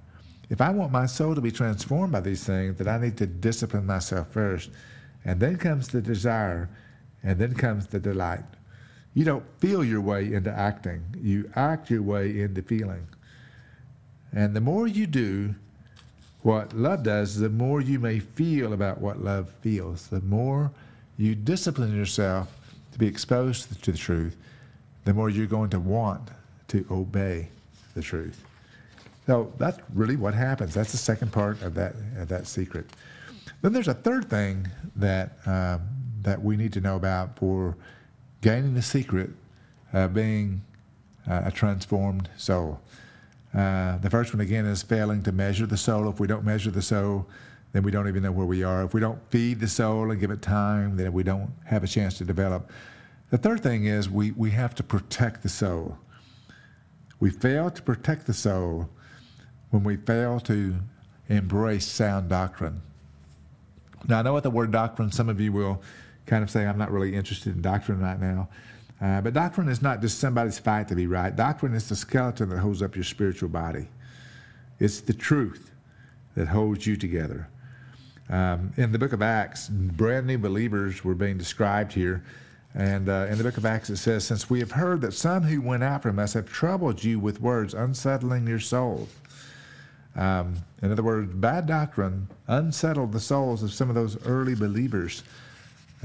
If 0.51 0.61
I 0.61 0.69
want 0.69 0.91
my 0.91 1.07
soul 1.07 1.33
to 1.33 1.41
be 1.41 1.51
transformed 1.51 2.13
by 2.13 2.19
these 2.19 2.43
things, 2.43 2.77
then 2.77 2.87
I 2.87 2.99
need 2.99 3.17
to 3.17 3.25
discipline 3.25 3.87
myself 3.87 4.31
first. 4.31 4.69
And 5.23 5.39
then 5.39 5.57
comes 5.57 5.87
the 5.87 6.01
desire, 6.01 6.69
and 7.23 7.39
then 7.39 7.55
comes 7.55 7.87
the 7.87 7.99
delight. 7.99 8.45
You 9.15 9.23
don't 9.23 9.45
feel 9.59 9.83
your 9.83 10.01
way 10.01 10.33
into 10.33 10.51
acting, 10.51 11.03
you 11.19 11.49
act 11.55 11.89
your 11.89 12.03
way 12.03 12.41
into 12.41 12.61
feeling. 12.61 13.07
And 14.33 14.53
the 14.55 14.61
more 14.61 14.85
you 14.85 15.07
do 15.07 15.55
what 16.43 16.73
love 16.73 17.01
does, 17.01 17.39
the 17.39 17.49
more 17.49 17.81
you 17.81 17.97
may 17.97 18.19
feel 18.19 18.73
about 18.73 19.01
what 19.01 19.23
love 19.23 19.49
feels. 19.61 20.07
The 20.07 20.21
more 20.21 20.69
you 21.17 21.33
discipline 21.33 21.95
yourself 21.95 22.49
to 22.91 22.99
be 22.99 23.07
exposed 23.07 23.83
to 23.83 23.91
the 23.91 23.97
truth, 23.97 24.37
the 25.05 25.13
more 25.13 25.29
you're 25.29 25.47
going 25.47 25.69
to 25.71 25.79
want 25.79 26.29
to 26.67 26.85
obey 26.91 27.47
the 27.95 28.01
truth. 28.01 28.43
So 29.25 29.51
that's 29.57 29.79
really 29.93 30.17
what 30.17 30.33
happens. 30.33 30.73
That's 30.73 30.91
the 30.91 30.97
second 30.97 31.31
part 31.31 31.61
of 31.61 31.73
that 31.75 31.95
of 32.17 32.27
that 32.27 32.45
secret. 32.45 32.85
Then 33.61 33.73
there's 33.73 33.87
a 33.87 33.93
third 33.93 34.29
thing 34.29 34.67
that 34.97 35.37
um, 35.45 35.81
that 36.21 36.43
we 36.43 36.57
need 36.57 36.73
to 36.73 36.81
know 36.81 36.95
about 36.95 37.39
for 37.39 37.75
gaining 38.45 38.75
the 38.75 38.81
secret 38.81 39.31
of 39.91 40.13
being 40.13 40.61
uh, 41.27 41.41
a 41.45 41.51
transformed 41.51 42.29
soul. 42.37 42.79
Uh, 43.55 43.97
the 43.97 44.09
first 44.11 44.35
one, 44.35 44.39
again, 44.39 44.67
is 44.67 44.83
failing 44.83 45.23
to 45.23 45.31
measure 45.31 45.65
the 45.65 45.75
soul. 45.75 46.07
If 46.07 46.19
we 46.19 46.27
don't 46.27 46.45
measure 46.45 46.69
the 46.69 46.83
soul, 46.83 47.25
then 47.73 47.81
we 47.81 47.89
don't 47.89 48.07
even 48.07 48.21
know 48.21 48.31
where 48.31 48.45
we 48.45 48.63
are. 48.63 48.83
If 48.83 48.93
we 48.93 49.01
don't 49.01 49.19
feed 49.31 49.59
the 49.59 49.67
soul 49.67 50.11
and 50.11 50.19
give 50.19 50.29
it 50.29 50.43
time, 50.43 50.95
then 50.95 51.11
we 51.11 51.23
don't 51.23 51.51
have 51.65 51.83
a 51.83 51.87
chance 51.87 52.19
to 52.19 52.23
develop. 52.23 52.69
The 53.31 53.39
third 53.39 53.63
thing 53.63 53.85
is 53.85 54.11
we, 54.11 54.29
we 54.33 54.51
have 54.51 54.75
to 54.75 54.83
protect 54.83 55.41
the 55.41 55.49
soul. 55.49 55.97
We 57.19 57.31
fail 57.31 57.71
to 57.71 57.81
protect 57.81 58.27
the 58.27 58.33
soul 58.35 58.87
when 59.71 59.83
we 59.83 59.95
fail 59.95 60.39
to 60.41 60.75
embrace 61.29 61.87
sound 61.87 62.29
doctrine. 62.29 62.79
Now, 64.07 64.19
I 64.19 64.21
know 64.21 64.33
what 64.33 64.43
the 64.43 64.51
word 64.51 64.71
doctrine, 64.71 65.11
some 65.11 65.29
of 65.29 65.41
you 65.41 65.51
will 65.51 65.81
kind 66.25 66.43
of 66.43 66.49
say, 66.49 66.65
I'm 66.65 66.77
not 66.77 66.91
really 66.91 67.15
interested 67.15 67.55
in 67.55 67.61
doctrine 67.61 67.99
right 67.99 68.19
now. 68.19 68.49
Uh, 69.01 69.21
but 69.21 69.33
doctrine 69.33 69.67
is 69.67 69.81
not 69.81 70.01
just 70.01 70.19
somebody's 70.19 70.57
fight 70.57 70.87
to 70.87 70.95
be 70.95 71.07
right. 71.07 71.35
Doctrine 71.35 71.73
is 71.73 71.89
the 71.89 71.95
skeleton 71.95 72.49
that 72.49 72.59
holds 72.59 72.81
up 72.81 72.95
your 72.95 73.03
spiritual 73.03 73.49
body. 73.49 73.87
It's 74.79 75.01
the 75.01 75.13
truth 75.13 75.71
that 76.35 76.47
holds 76.47 76.87
you 76.87 76.95
together. 76.95 77.47
Um, 78.29 78.73
in 78.77 78.91
the 78.91 78.99
book 78.99 79.13
of 79.13 79.21
Acts, 79.21 79.69
brand 79.69 80.25
new 80.25 80.37
believers 80.37 81.03
were 81.03 81.13
being 81.13 81.37
described 81.37 81.93
here. 81.93 82.23
And 82.73 83.07
uh, 83.07 83.27
in 83.29 83.37
the 83.37 83.43
book 83.43 83.57
of 83.57 83.65
Acts, 83.65 83.89
it 83.89 83.97
says, 83.97 84.25
Since 84.25 84.49
we 84.49 84.59
have 84.59 84.71
heard 84.71 85.01
that 85.01 85.13
some 85.13 85.43
who 85.43 85.61
went 85.61 85.83
out 85.83 86.01
from 86.01 86.19
us 86.19 86.33
have 86.33 86.49
troubled 86.49 87.03
you 87.03 87.19
with 87.19 87.39
words, 87.39 87.73
unsettling 87.73 88.47
your 88.47 88.59
soul. 88.59 89.07
Um, 90.15 90.55
in 90.81 90.91
other 90.91 91.03
words, 91.03 91.33
bad 91.33 91.67
doctrine 91.67 92.27
unsettled 92.47 93.11
the 93.11 93.19
souls 93.19 93.63
of 93.63 93.73
some 93.73 93.89
of 93.89 93.95
those 93.95 94.17
early 94.25 94.55
believers. 94.55 95.23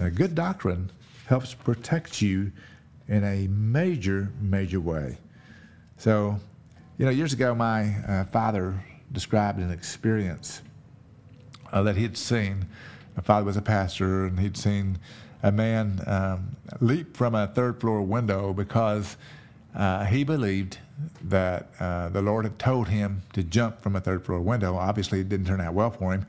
And 0.01 0.17
good 0.17 0.35
doctrine 0.35 0.91
helps 1.27 1.53
protect 1.53 2.23
you 2.23 2.51
in 3.09 3.23
a 3.23 3.49
major, 3.49 4.33
major 4.41 4.81
way. 4.81 5.19
So, 5.99 6.41
you 6.97 7.05
know, 7.05 7.11
years 7.11 7.35
ago, 7.35 7.55
my 7.55 7.95
uh, 8.09 8.25
father 8.25 8.83
described 9.13 9.59
an 9.59 9.71
experience 9.71 10.63
uh, 11.71 11.83
that 11.83 11.97
he 11.97 12.03
had 12.03 12.17
seen. 12.17 12.65
My 13.15 13.23
father 13.23 13.45
was 13.45 13.59
a 13.59 13.63
pastor, 13.63 14.27
and 14.27 14.41
he'd 14.41 14.57
seen 14.57 14.99
a 15.43 15.53
man 15.53 16.01
um, 16.07 16.57
leap 16.81 17.15
from 17.15 17.35
a 17.35 17.49
third 17.49 17.79
floor 17.79 18.01
window 18.01 18.55
because 18.55 19.19
uh, 19.75 20.05
he 20.07 20.25
believed 20.25 20.79
that 21.25 21.69
uh, 21.79 22.09
the 22.09 22.23
Lord 22.23 22.47
had 22.47 22.59
told 22.59 22.89
him 22.89 23.21
to 23.35 23.43
jump 23.43 23.83
from 23.83 23.97
a 23.97 24.01
third 24.01 24.25
floor 24.25 24.41
window. 24.41 24.77
Obviously, 24.77 25.21
it 25.21 25.29
didn't 25.29 25.47
turn 25.47 25.61
out 25.61 25.75
well 25.75 25.91
for 25.91 26.15
him. 26.15 26.25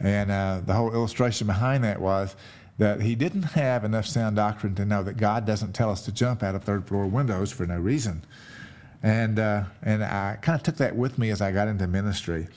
And 0.00 0.30
uh, 0.30 0.60
the 0.66 0.74
whole 0.74 0.92
illustration 0.92 1.46
behind 1.46 1.84
that 1.84 1.98
was 1.98 2.36
that 2.78 3.00
he 3.00 3.14
didn't 3.14 3.42
have 3.42 3.84
enough 3.84 4.06
sound 4.06 4.36
doctrine 4.36 4.74
to 4.74 4.84
know 4.84 5.02
that 5.02 5.16
God 5.16 5.46
doesn't 5.46 5.72
tell 5.74 5.90
us 5.90 6.04
to 6.04 6.12
jump 6.12 6.42
out 6.42 6.54
of 6.54 6.64
third 6.64 6.86
floor 6.86 7.06
windows 7.06 7.52
for 7.52 7.66
no 7.66 7.78
reason. 7.78 8.24
And, 9.02 9.38
uh, 9.38 9.64
and 9.82 10.02
I 10.02 10.38
kind 10.40 10.56
of 10.56 10.62
took 10.62 10.76
that 10.76 10.96
with 10.96 11.18
me 11.18 11.30
as 11.30 11.40
I 11.40 11.52
got 11.52 11.68
into 11.68 11.86
ministry. 11.86 12.48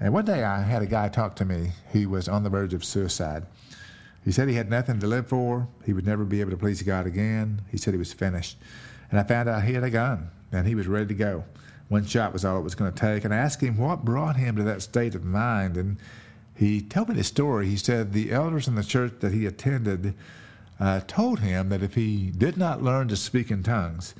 And 0.00 0.12
one 0.12 0.24
day 0.24 0.42
I 0.42 0.62
had 0.62 0.82
a 0.82 0.86
guy 0.86 1.08
talk 1.08 1.36
to 1.36 1.44
me 1.44 1.72
who 1.92 2.08
was 2.08 2.28
on 2.28 2.42
the 2.42 2.50
verge 2.50 2.74
of 2.74 2.84
suicide. 2.84 3.46
He 4.24 4.32
said 4.32 4.48
he 4.48 4.54
had 4.54 4.70
nothing 4.70 4.98
to 5.00 5.06
live 5.06 5.28
for. 5.28 5.68
He 5.84 5.92
would 5.92 6.06
never 6.06 6.24
be 6.24 6.40
able 6.40 6.52
to 6.52 6.56
please 6.56 6.82
God 6.82 7.06
again. 7.06 7.62
He 7.70 7.76
said 7.76 7.94
he 7.94 7.98
was 7.98 8.12
finished. 8.12 8.56
And 9.10 9.20
I 9.20 9.24
found 9.24 9.48
out 9.48 9.62
he 9.62 9.74
had 9.74 9.84
a 9.84 9.90
gun 9.90 10.30
and 10.52 10.66
he 10.66 10.74
was 10.74 10.86
ready 10.86 11.06
to 11.06 11.14
go. 11.14 11.44
One 11.88 12.06
shot 12.06 12.32
was 12.32 12.44
all 12.44 12.58
it 12.58 12.62
was 12.62 12.74
going 12.74 12.92
to 12.92 12.98
take. 12.98 13.24
And 13.24 13.34
I 13.34 13.36
asked 13.36 13.60
him 13.60 13.76
what 13.76 14.04
brought 14.04 14.36
him 14.36 14.56
to 14.56 14.62
that 14.62 14.82
state 14.82 15.14
of 15.14 15.24
mind. 15.24 15.76
And 15.76 15.98
he 16.54 16.80
told 16.80 17.08
me 17.08 17.14
the 17.14 17.24
story. 17.24 17.66
He 17.66 17.76
said 17.76 18.12
the 18.12 18.32
elders 18.32 18.68
in 18.68 18.74
the 18.74 18.84
church 18.84 19.14
that 19.20 19.32
he 19.32 19.46
attended 19.46 20.14
uh, 20.78 21.00
told 21.06 21.40
him 21.40 21.68
that 21.68 21.82
if 21.82 21.94
he 21.94 22.30
did 22.30 22.56
not 22.56 22.82
learn 22.82 23.08
to 23.08 23.16
speak 23.16 23.50
in 23.50 23.62
tongues, 23.62 24.14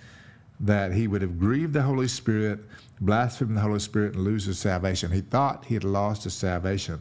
that 0.60 0.92
he 0.92 1.08
would 1.08 1.22
have 1.22 1.38
grieved 1.38 1.72
the 1.72 1.82
Holy 1.82 2.08
Spirit, 2.08 2.60
blasphemed 3.00 3.56
the 3.56 3.60
Holy 3.60 3.80
Spirit, 3.80 4.14
and 4.14 4.24
lose 4.24 4.44
his 4.44 4.58
salvation. 4.58 5.10
He 5.10 5.20
thought 5.20 5.64
he 5.64 5.74
had 5.74 5.84
lost 5.84 6.24
his 6.24 6.34
salvation. 6.34 7.00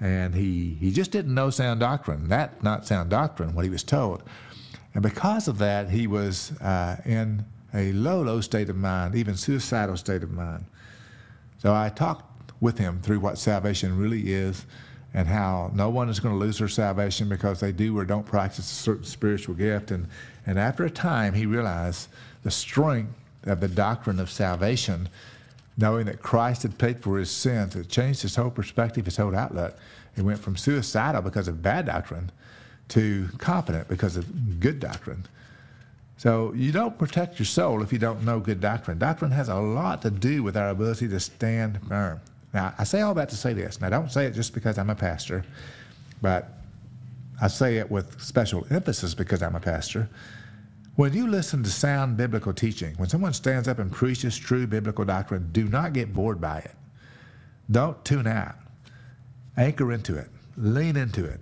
And 0.00 0.32
he, 0.34 0.76
he 0.78 0.92
just 0.92 1.10
didn't 1.10 1.34
know 1.34 1.50
sound 1.50 1.80
doctrine. 1.80 2.28
That 2.28 2.62
not 2.62 2.86
sound 2.86 3.10
doctrine, 3.10 3.54
what 3.54 3.64
he 3.64 3.70
was 3.70 3.82
told. 3.82 4.22
And 4.94 5.02
because 5.02 5.48
of 5.48 5.58
that, 5.58 5.90
he 5.90 6.06
was 6.06 6.52
uh, 6.60 6.96
in 7.04 7.44
a 7.74 7.92
low, 7.92 8.22
low 8.22 8.40
state 8.40 8.68
of 8.68 8.76
mind, 8.76 9.16
even 9.16 9.36
suicidal 9.36 9.96
state 9.96 10.22
of 10.22 10.30
mind. 10.30 10.64
So 11.58 11.74
I 11.74 11.88
talked 11.88 12.27
with 12.60 12.78
him 12.78 13.00
through 13.00 13.20
what 13.20 13.38
salvation 13.38 13.96
really 13.96 14.32
is 14.32 14.66
and 15.14 15.26
how 15.26 15.70
no 15.74 15.88
one 15.88 16.08
is 16.08 16.20
going 16.20 16.34
to 16.34 16.38
lose 16.38 16.58
their 16.58 16.68
salvation 16.68 17.28
because 17.28 17.60
they 17.60 17.72
do 17.72 17.96
or 17.96 18.04
don't 18.04 18.26
practice 18.26 18.70
a 18.70 18.74
certain 18.74 19.04
spiritual 19.04 19.54
gift. 19.54 19.90
And, 19.90 20.06
and 20.46 20.58
after 20.58 20.84
a 20.84 20.90
time, 20.90 21.32
he 21.32 21.46
realized 21.46 22.08
the 22.42 22.50
strength 22.50 23.14
of 23.44 23.60
the 23.60 23.68
doctrine 23.68 24.20
of 24.20 24.30
salvation, 24.30 25.08
knowing 25.76 26.06
that 26.06 26.22
Christ 26.22 26.62
had 26.62 26.76
paid 26.76 27.00
for 27.00 27.18
his 27.18 27.30
sins. 27.30 27.74
It 27.74 27.88
changed 27.88 28.22
his 28.22 28.36
whole 28.36 28.50
perspective, 28.50 29.06
his 29.06 29.16
whole 29.16 29.34
outlook. 29.34 29.78
He 30.14 30.22
went 30.22 30.40
from 30.40 30.56
suicidal 30.56 31.22
because 31.22 31.48
of 31.48 31.62
bad 31.62 31.86
doctrine 31.86 32.30
to 32.88 33.28
confident 33.38 33.88
because 33.88 34.16
of 34.16 34.60
good 34.60 34.80
doctrine. 34.80 35.24
So 36.16 36.52
you 36.54 36.72
don't 36.72 36.98
protect 36.98 37.38
your 37.38 37.46
soul 37.46 37.82
if 37.82 37.92
you 37.92 37.98
don't 37.98 38.24
know 38.24 38.40
good 38.40 38.60
doctrine. 38.60 38.98
Doctrine 38.98 39.30
has 39.30 39.48
a 39.48 39.54
lot 39.54 40.02
to 40.02 40.10
do 40.10 40.42
with 40.42 40.56
our 40.56 40.70
ability 40.70 41.08
to 41.08 41.20
stand 41.20 41.80
firm. 41.88 42.20
Now, 42.52 42.74
I 42.78 42.84
say 42.84 43.02
all 43.02 43.14
that 43.14 43.28
to 43.30 43.36
say 43.36 43.52
this. 43.52 43.80
Now, 43.80 43.88
I 43.88 43.90
don't 43.90 44.10
say 44.10 44.26
it 44.26 44.32
just 44.32 44.54
because 44.54 44.78
I'm 44.78 44.90
a 44.90 44.94
pastor, 44.94 45.44
but 46.22 46.50
I 47.40 47.48
say 47.48 47.76
it 47.78 47.90
with 47.90 48.20
special 48.20 48.66
emphasis 48.70 49.14
because 49.14 49.42
I'm 49.42 49.54
a 49.54 49.60
pastor. 49.60 50.08
When 50.96 51.12
you 51.12 51.28
listen 51.28 51.62
to 51.62 51.70
sound 51.70 52.16
biblical 52.16 52.52
teaching, 52.52 52.94
when 52.96 53.08
someone 53.08 53.32
stands 53.32 53.68
up 53.68 53.78
and 53.78 53.92
preaches 53.92 54.36
true 54.36 54.66
biblical 54.66 55.04
doctrine, 55.04 55.48
do 55.52 55.68
not 55.68 55.92
get 55.92 56.12
bored 56.12 56.40
by 56.40 56.58
it. 56.58 56.74
Don't 57.70 58.02
tune 58.04 58.26
out. 58.26 58.56
Anchor 59.56 59.92
into 59.92 60.16
it. 60.16 60.28
Lean 60.56 60.96
into 60.96 61.24
it. 61.24 61.40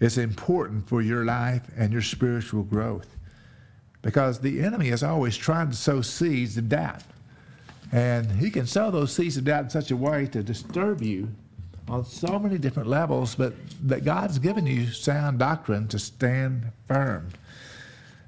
It's 0.00 0.16
important 0.16 0.88
for 0.88 1.02
your 1.02 1.24
life 1.24 1.62
and 1.76 1.92
your 1.92 2.02
spiritual 2.02 2.62
growth 2.62 3.16
because 4.02 4.38
the 4.38 4.60
enemy 4.60 4.88
is 4.88 5.02
always 5.02 5.36
trying 5.36 5.70
to 5.70 5.76
sow 5.76 6.00
seeds 6.00 6.56
of 6.56 6.68
doubt. 6.68 7.02
And 7.92 8.30
he 8.32 8.50
can 8.50 8.66
sow 8.66 8.90
those 8.90 9.12
seeds 9.12 9.36
of 9.36 9.44
doubt 9.44 9.64
in 9.64 9.70
such 9.70 9.90
a 9.90 9.96
way 9.96 10.26
to 10.26 10.42
disturb 10.42 11.02
you 11.02 11.28
on 11.88 12.04
so 12.04 12.38
many 12.38 12.58
different 12.58 12.88
levels, 12.88 13.34
but 13.34 13.54
that 13.84 14.04
God's 14.04 14.38
given 14.38 14.66
you 14.66 14.88
sound 14.88 15.38
doctrine 15.38 15.88
to 15.88 15.98
stand 15.98 16.70
firm. 16.86 17.28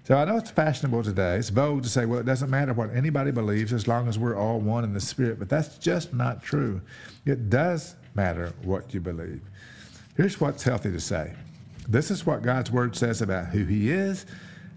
So 0.05 0.17
I 0.17 0.25
know 0.25 0.39
it's 0.39 0.51
fashionable 0.51 1.03
today. 1.03 1.37
It's 1.37 1.51
vogue 1.51 1.83
to 1.83 1.89
say, 1.89 2.07
well, 2.07 2.21
it 2.21 2.27
doesn't 2.27 2.51
matter 2.51 2.73
what 2.73 2.95
anybody 2.95 3.31
believes 3.31 3.73
as 3.73 3.87
long 3.87 4.09
as 4.09 4.19
we're 4.19 4.37
all 4.37 4.59
one 4.59 4.83
in 4.83 4.95
the 4.95 5.01
Spirit, 5.01 5.39
but 5.39 5.49
that's 5.49 5.77
just 5.77 6.15
not 6.15 6.43
true. 6.43 6.81
It 7.27 7.51
does 7.51 7.97
matter 8.15 8.53
what 8.63 8.95
you 8.95 9.01
believe. 9.01 9.43
Here's 10.17 10.41
what's 10.41 10.63
healthy 10.63 10.91
to 10.91 11.01
say 11.01 11.35
this 11.87 12.11
is 12.11 12.25
what 12.25 12.43
God's 12.43 12.71
Word 12.71 12.97
says 12.97 13.21
about 13.21 13.47
who 13.49 13.65
He 13.65 13.91
is 13.91 14.27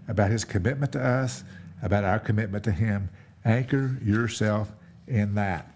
about 0.08 0.30
his 0.30 0.44
commitment 0.44 0.92
to 0.92 1.04
us, 1.04 1.44
about 1.82 2.04
our 2.04 2.18
commitment 2.18 2.64
to 2.64 2.70
him. 2.70 3.08
Anchor 3.44 3.98
yourself 4.02 4.72
in 5.06 5.34
that. 5.34 5.74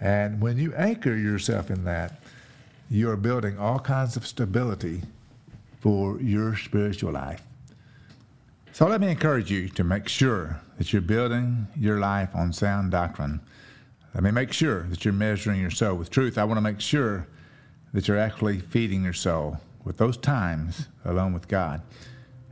And 0.00 0.40
when 0.40 0.58
you 0.58 0.74
anchor 0.74 1.16
yourself 1.16 1.70
in 1.70 1.84
that, 1.84 2.20
you 2.90 3.10
are 3.10 3.16
building 3.16 3.58
all 3.58 3.78
kinds 3.78 4.16
of 4.16 4.26
stability 4.26 5.02
for 5.80 6.20
your 6.20 6.56
spiritual 6.56 7.12
life. 7.12 7.42
So 8.72 8.86
let 8.86 9.00
me 9.00 9.08
encourage 9.08 9.50
you 9.50 9.68
to 9.70 9.84
make 9.84 10.06
sure 10.06 10.60
that 10.76 10.92
you're 10.92 11.00
building 11.00 11.66
your 11.74 11.98
life 11.98 12.28
on 12.34 12.52
sound 12.52 12.90
doctrine. 12.90 13.40
Let 14.14 14.22
me 14.22 14.30
make 14.30 14.52
sure 14.52 14.82
that 14.84 15.04
you're 15.04 15.14
measuring 15.14 15.60
your 15.60 15.70
soul 15.70 15.96
with 15.96 16.10
truth. 16.10 16.36
I 16.36 16.44
want 16.44 16.58
to 16.58 16.62
make 16.62 16.80
sure 16.80 17.26
that 17.94 18.06
you're 18.06 18.18
actually 18.18 18.60
feeding 18.60 19.04
your 19.04 19.14
soul 19.14 19.60
with 19.84 19.96
those 19.96 20.16
times 20.18 20.88
alone 21.04 21.32
with 21.32 21.48
God. 21.48 21.80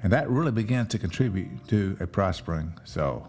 And 0.02 0.12
that 0.12 0.30
really 0.30 0.52
begins 0.52 0.88
to 0.88 0.98
contribute 0.98 1.68
to 1.68 1.96
a 2.00 2.06
prospering 2.06 2.78
soul. 2.84 3.28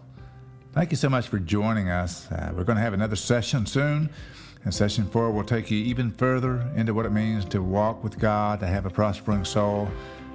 Thank 0.76 0.90
you 0.90 0.98
so 0.98 1.08
much 1.08 1.28
for 1.28 1.38
joining 1.38 1.88
us. 1.88 2.30
Uh, 2.30 2.52
we're 2.54 2.64
going 2.64 2.76
to 2.76 2.82
have 2.82 2.92
another 2.92 3.16
session 3.16 3.64
soon. 3.64 4.10
And 4.62 4.74
session 4.74 5.08
four 5.08 5.30
will 5.30 5.42
take 5.42 5.70
you 5.70 5.78
even 5.78 6.10
further 6.10 6.70
into 6.76 6.92
what 6.92 7.06
it 7.06 7.12
means 7.12 7.46
to 7.46 7.62
walk 7.62 8.04
with 8.04 8.18
God, 8.18 8.60
to 8.60 8.66
have 8.66 8.84
a 8.84 8.90
prospering 8.90 9.46
soul. 9.46 9.88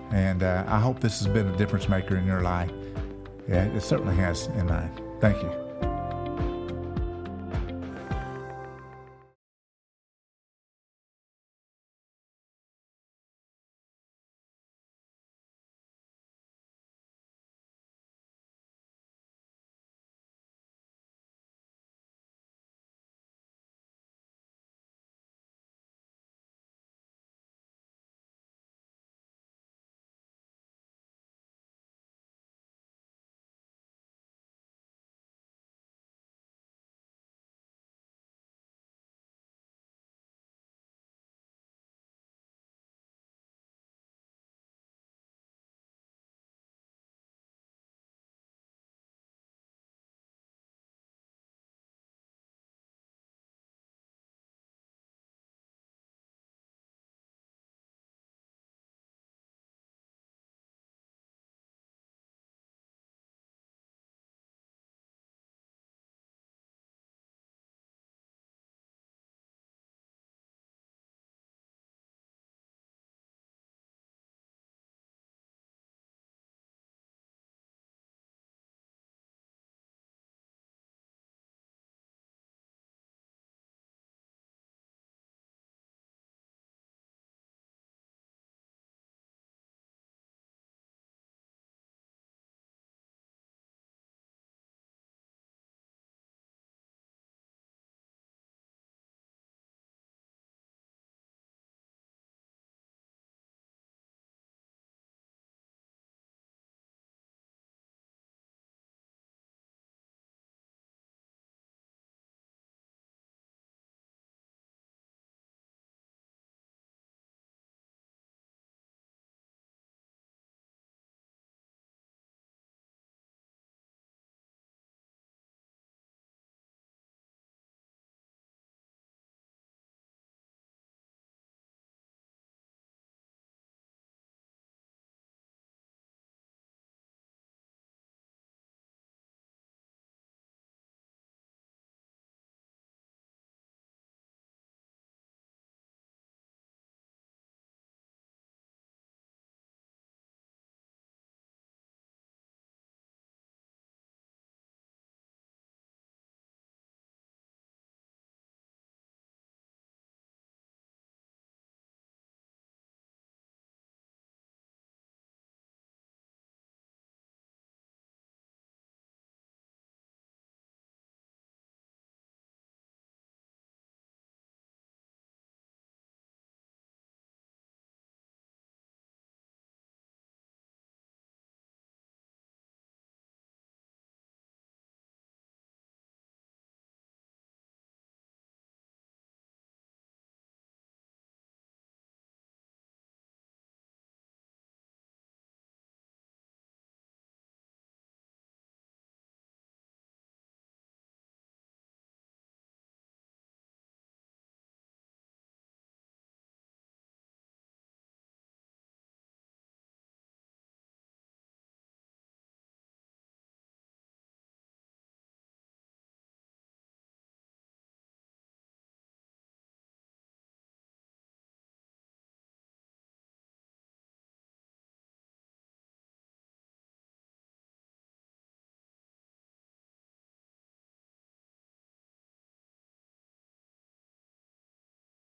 And 0.10 0.42
uh, 0.42 0.64
I 0.68 0.80
hope 0.80 1.00
this 1.00 1.20
has 1.20 1.28
been 1.28 1.48
a 1.48 1.56
difference 1.58 1.88
maker 1.88 2.18
in 2.18 2.26
your 2.26 2.42
life. 2.42 2.72
Yeah, 3.48 3.66
it 3.66 3.82
certainly 3.82 4.16
has 4.16 4.48
in 4.48 4.66
mine. 4.66 4.90
Thank 5.20 5.44
you. 5.44 5.71